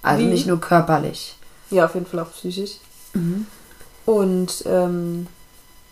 [0.02, 0.28] Also Wie?
[0.28, 1.36] nicht nur körperlich.
[1.70, 2.72] Ja, auf jeden Fall auch psychisch.
[3.14, 3.46] Mhm.
[4.06, 5.26] Und ähm,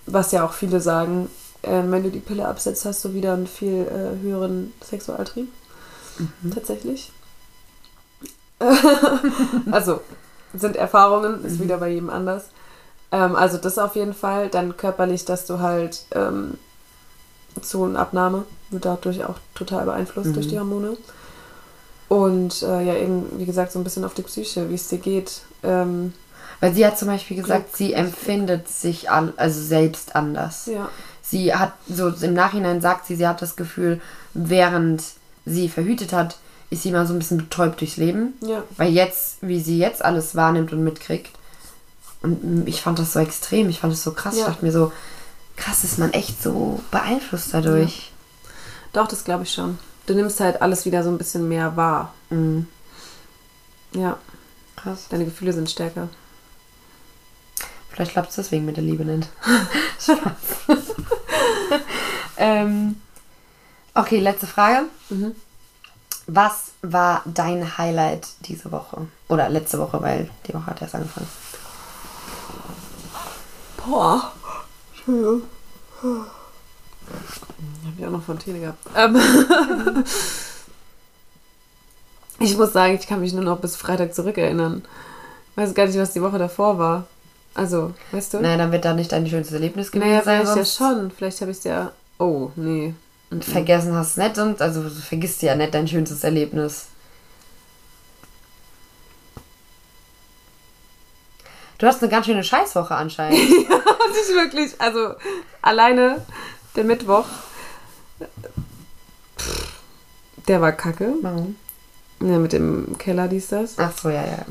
[0.07, 1.30] was ja auch viele sagen,
[1.62, 5.49] ähm, wenn du die Pille absetzt, hast du wieder einen viel äh, höheren Sexualtrieb.
[6.18, 6.51] Mhm.
[6.53, 7.12] Tatsächlich.
[9.70, 10.00] also,
[10.54, 12.44] sind Erfahrungen, ist wieder bei jedem anders.
[13.12, 14.48] Ähm, also das auf jeden Fall.
[14.48, 16.59] Dann körperlich, dass du halt ähm,
[17.62, 20.34] Zu- und Abnahme wird dadurch auch total beeinflusst Mhm.
[20.34, 20.96] durch die Hormone.
[22.09, 24.98] Und äh, ja, eben, wie gesagt, so ein bisschen auf die Psyche, wie es dir
[24.98, 25.42] geht.
[25.62, 26.14] Ähm,
[26.61, 30.66] Weil sie hat zum Beispiel gesagt, sie empfindet sich an, also selbst anders.
[30.66, 30.88] ja.
[31.22, 34.00] Sie hat, so im Nachhinein sagt sie, sie hat das Gefühl,
[34.32, 35.02] während
[35.44, 36.38] sie verhütet hat,
[36.71, 38.35] ist sie mal so ein bisschen betäubt durchs Leben.
[38.41, 38.62] Ja.
[38.77, 41.31] Weil jetzt, wie sie jetzt alles wahrnimmt und mitkriegt.
[42.21, 44.35] Und ich fand das so extrem, ich fand das so krass.
[44.35, 44.49] Ich Ja.
[44.49, 44.93] dachte mir so,
[45.57, 48.12] krass ist man echt so beeinflusst dadurch.
[48.93, 49.79] Doch, das glaube ich schon.
[50.07, 52.12] Du nimmst halt alles wieder so ein bisschen mehr wahr.
[52.31, 52.66] Mhm.
[53.93, 54.19] Ja,
[54.77, 55.07] Krass.
[55.11, 56.09] deine Gefühle sind stärker.
[57.91, 59.29] Vielleicht klappt es deswegen mit der Liebe nicht.
[60.01, 60.16] Spaß.
[62.37, 62.97] ähm,
[63.95, 64.87] okay, letzte Frage.
[65.11, 65.35] Mhm.
[66.31, 69.07] Was war dein Highlight diese Woche?
[69.29, 71.26] Oder letzte Woche, weil die Woche hat erst angefangen.
[73.79, 74.31] Boah.
[74.93, 75.43] Entschuldigung.
[76.03, 78.79] Hab ich auch noch von Tele gehabt.
[78.95, 79.16] Ähm,
[82.41, 84.85] ich muss sagen, ich kann mich nur noch bis Freitag zurückerinnern.
[85.57, 87.07] Weiß gar nicht, was die Woche davor war.
[87.55, 88.41] Also, weißt du?
[88.41, 90.41] Naja, dann wird da nicht dein schönstes Erlebnis gewesen naja, sein.
[90.43, 91.11] weiß ich ja schon.
[91.11, 91.93] Vielleicht habe ich es ja.
[92.18, 92.95] Oh, nee.
[93.31, 93.43] Mhm.
[93.43, 96.87] Vergessen hast du nicht und also du vergisst ja nicht dein schönstes Erlebnis.
[101.79, 103.39] Du hast eine ganz schöne Scheißwoche anscheinend.
[103.49, 104.81] Nicht wirklich.
[104.81, 105.14] Also,
[105.62, 106.24] alleine
[106.74, 107.26] der Mittwoch.
[110.49, 111.14] Der war kacke.
[111.22, 111.55] Warum?
[112.20, 113.79] Ja, mit dem Keller, dies, das.
[113.79, 114.45] Ach so, ja, ja.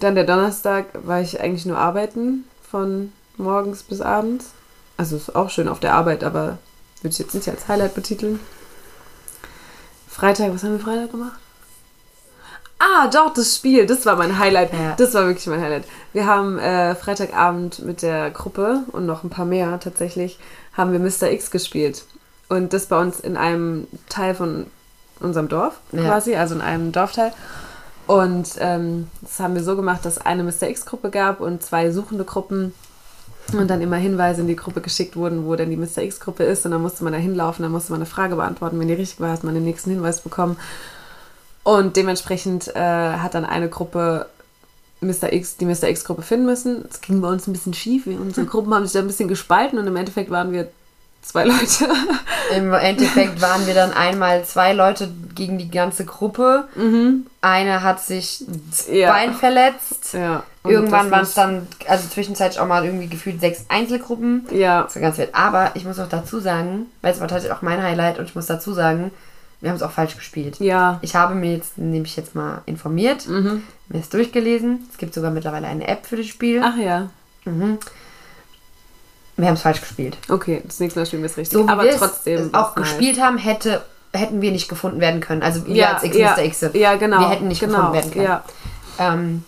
[0.00, 4.46] Dann der Donnerstag war ich eigentlich nur arbeiten, von morgens bis abends.
[4.96, 6.58] Also ist auch schön auf der Arbeit, aber
[7.04, 8.40] würde ich jetzt nicht als Highlight betiteln.
[10.08, 11.38] Freitag, was haben wir Freitag gemacht?
[12.78, 14.72] Ah, doch, das Spiel, das war mein Highlight.
[14.72, 14.94] Ja.
[14.96, 15.84] Das war wirklich mein Highlight.
[16.12, 20.38] Wir haben äh, Freitagabend mit der Gruppe und noch ein paar mehr tatsächlich,
[20.72, 21.30] haben wir Mr.
[21.30, 22.04] X gespielt.
[22.48, 24.66] Und das bei uns in einem Teil von
[25.20, 26.02] unserem Dorf Ja.
[26.04, 27.32] quasi, also in einem Dorfteil.
[28.06, 30.68] Und ähm, das haben wir so gemacht, dass eine Mr.
[30.68, 32.74] X-Gruppe gab und zwei suchende Gruppen.
[33.52, 36.02] Und dann immer Hinweise in die Gruppe geschickt wurden, wo denn die Mr.
[36.02, 36.64] X-Gruppe ist.
[36.64, 38.80] Und dann musste man da hinlaufen, dann musste man eine Frage beantworten.
[38.80, 40.56] Wenn die richtig war, hat man den nächsten Hinweis bekommen.
[41.62, 44.26] Und dementsprechend äh, hat dann eine Gruppe
[45.00, 45.32] Mr.
[45.32, 45.88] X, die Mr.
[45.88, 46.84] X-Gruppe finden müssen.
[46.88, 48.06] Es ging bei uns ein bisschen schief.
[48.06, 50.68] Unsere Gruppen haben sich da ein bisschen gespalten und im Endeffekt waren wir
[51.24, 51.88] zwei Leute.
[52.56, 56.68] Im Endeffekt waren wir dann einmal zwei Leute gegen die ganze Gruppe.
[57.40, 59.10] Eine hat sich das Ja.
[59.12, 60.12] Bein verletzt.
[60.14, 60.42] Ja.
[60.66, 64.46] Irgendwann waren es dann, also zwischenzeitlich auch mal irgendwie gefühlt sechs Einzelgruppen.
[64.50, 64.82] Ja.
[64.84, 65.34] Das war ganz wild.
[65.34, 68.34] Aber ich muss auch dazu sagen, weil es war tatsächlich auch mein Highlight und ich
[68.34, 69.10] muss dazu sagen,
[69.60, 70.60] wir haben es auch falsch gespielt.
[70.60, 70.98] Ja.
[71.02, 73.62] Ich habe mir jetzt nämlich jetzt mal informiert, Mhm.
[73.88, 74.86] mir es durchgelesen.
[74.90, 76.60] Es gibt sogar mittlerweile eine App für das Spiel.
[76.62, 77.08] Ach ja.
[77.46, 77.78] Mhm.
[79.36, 80.16] Wir haben es falsch gespielt.
[80.28, 81.58] Okay, das nächste Mal spielen wir es richtig.
[81.58, 82.54] So Aber wir es trotzdem.
[82.54, 82.84] auch nice.
[82.88, 83.82] gespielt haben, hätte,
[84.12, 85.42] hätten wir nicht gefunden werden können.
[85.42, 86.44] Also wir Ja, als X ja, Mr.
[86.44, 86.64] X.
[86.74, 87.18] ja, genau.
[87.20, 88.24] Wir hätten nicht genau, gefunden werden können.
[88.24, 88.44] Ja.
[88.98, 89.44] Ähm,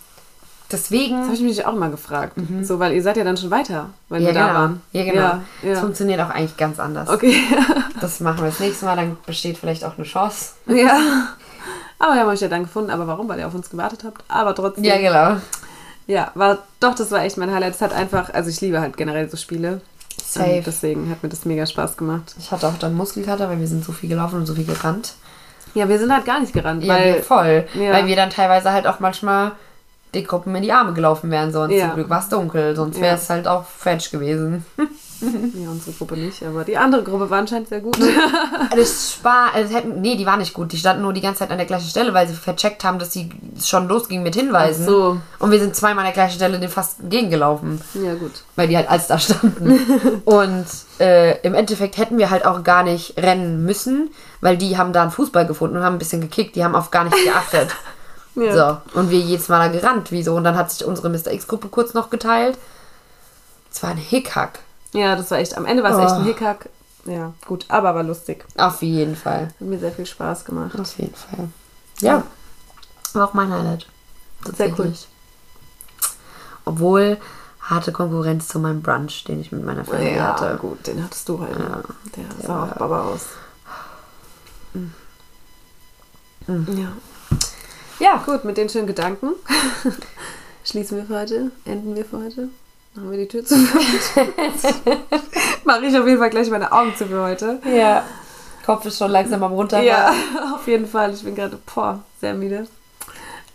[0.68, 1.22] Das deswegen.
[1.22, 2.32] habe ich mich auch mal gefragt.
[2.62, 4.58] So, weil ihr seid ja dann schon weiter, wenn Ja wir da genau.
[4.58, 4.82] waren.
[4.92, 5.20] ja, genau.
[5.22, 7.08] Ja, Das funktioniert auch eigentlich ganz anders.
[7.08, 7.36] Okay.
[8.00, 10.50] Das machen wir das nächste Mal, dann besteht vielleicht auch eine Chance.
[10.66, 10.98] ja.
[11.98, 12.90] Aber wir haben euch ja dann gefunden.
[12.90, 13.26] Aber warum?
[13.26, 14.22] Weil ihr auf uns gewartet habt.
[14.28, 14.84] Aber trotzdem.
[14.84, 15.40] Ja, genau.
[16.06, 17.74] Ja, war, doch, das war echt mein Highlight.
[17.74, 19.80] Es hat einfach, also ich liebe halt generell so Spiele.
[20.24, 20.58] Safe.
[20.58, 22.34] Und deswegen hat mir das mega Spaß gemacht.
[22.38, 25.14] Ich hatte auch dann Muskelkater, weil wir sind so viel gelaufen und so viel gerannt.
[25.74, 27.22] Ja, wir sind halt gar nicht gerannt, Ja, weil.
[27.22, 27.66] voll.
[27.74, 27.92] Ja.
[27.92, 29.52] Weil wir dann teilweise halt auch manchmal
[30.14, 31.52] die Gruppen in die Arme gelaufen wären.
[31.52, 31.86] Sonst Ja.
[31.88, 33.02] zum Glück war es dunkel, sonst Ja.
[33.02, 34.64] wäre es halt auch Fetch gewesen.
[35.54, 37.98] Ja, unsere Gruppe nicht, aber die andere Gruppe war anscheinend sehr gut.
[38.76, 40.72] Das Spar, also hätten, nee, die war nicht gut.
[40.72, 43.12] Die standen nur die ganze Zeit an der gleichen Stelle, weil sie vercheckt haben, dass
[43.12, 43.30] sie
[43.62, 44.84] schon losging mit Hinweisen.
[44.84, 45.20] Ach so.
[45.38, 48.42] Und wir sind zweimal an der gleichen Stelle dem fast entgegengelaufen, ja, gut.
[48.56, 49.78] weil die halt als da standen.
[50.24, 50.66] Und
[51.00, 54.10] äh, im Endeffekt hätten wir halt auch gar nicht rennen müssen,
[54.40, 56.56] weil die haben da einen Fußball gefunden und haben ein bisschen gekickt.
[56.56, 57.70] Die haben auf gar nichts geachtet.
[58.34, 58.80] Ja.
[58.92, 59.00] So.
[59.00, 60.12] Und wir jedes Mal da gerannt.
[60.12, 60.34] Wieso?
[60.34, 61.32] Und dann hat sich unsere Mr.
[61.32, 62.58] X-Gruppe kurz noch geteilt.
[63.72, 64.60] Es war ein Hickhack.
[64.96, 66.24] Ja, das war echt, am Ende war es echt ein Oh.
[66.24, 66.68] Hickhack.
[67.04, 68.44] Ja, gut, aber war lustig.
[68.56, 69.48] Auf jeden Fall.
[69.48, 70.78] Hat mir sehr viel Spaß gemacht.
[70.78, 71.48] Auf jeden Fall.
[72.00, 72.24] Ja.
[73.12, 73.86] War auch mein Highlight.
[74.56, 74.92] Sehr cool.
[76.64, 77.18] Obwohl
[77.60, 80.56] harte Konkurrenz zu meinem Brunch, den ich mit meiner Familie Ja, hatte.
[80.60, 81.56] gut, den hattest du halt.
[81.58, 81.80] Ja.
[82.16, 83.22] Der sah auch Baba aus.
[86.48, 86.92] Ja.
[87.98, 89.30] Ja, gut, mit den schönen Gedanken
[90.64, 92.48] schließen wir für heute, enden wir für heute.
[92.96, 93.54] Machen wir die Tür zu.
[95.64, 97.60] Mache ich auf jeden Fall gleich meine Augen zu für heute.
[97.64, 98.04] Ja.
[98.64, 99.82] Kopf ist schon langsam am runter.
[99.82, 100.12] Ja,
[100.54, 101.12] auf jeden Fall.
[101.12, 102.66] Ich bin gerade, boah, sehr müde.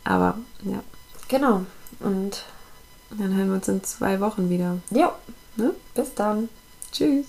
[0.03, 0.79] Aber ja,
[1.27, 1.61] Genau.
[1.99, 2.43] Und
[3.09, 4.77] dann hören wir uns in zwei Wochen wieder.
[4.91, 5.11] ja,
[5.57, 5.71] Ne?
[5.95, 6.47] bis dann.
[6.91, 7.25] Tschüss.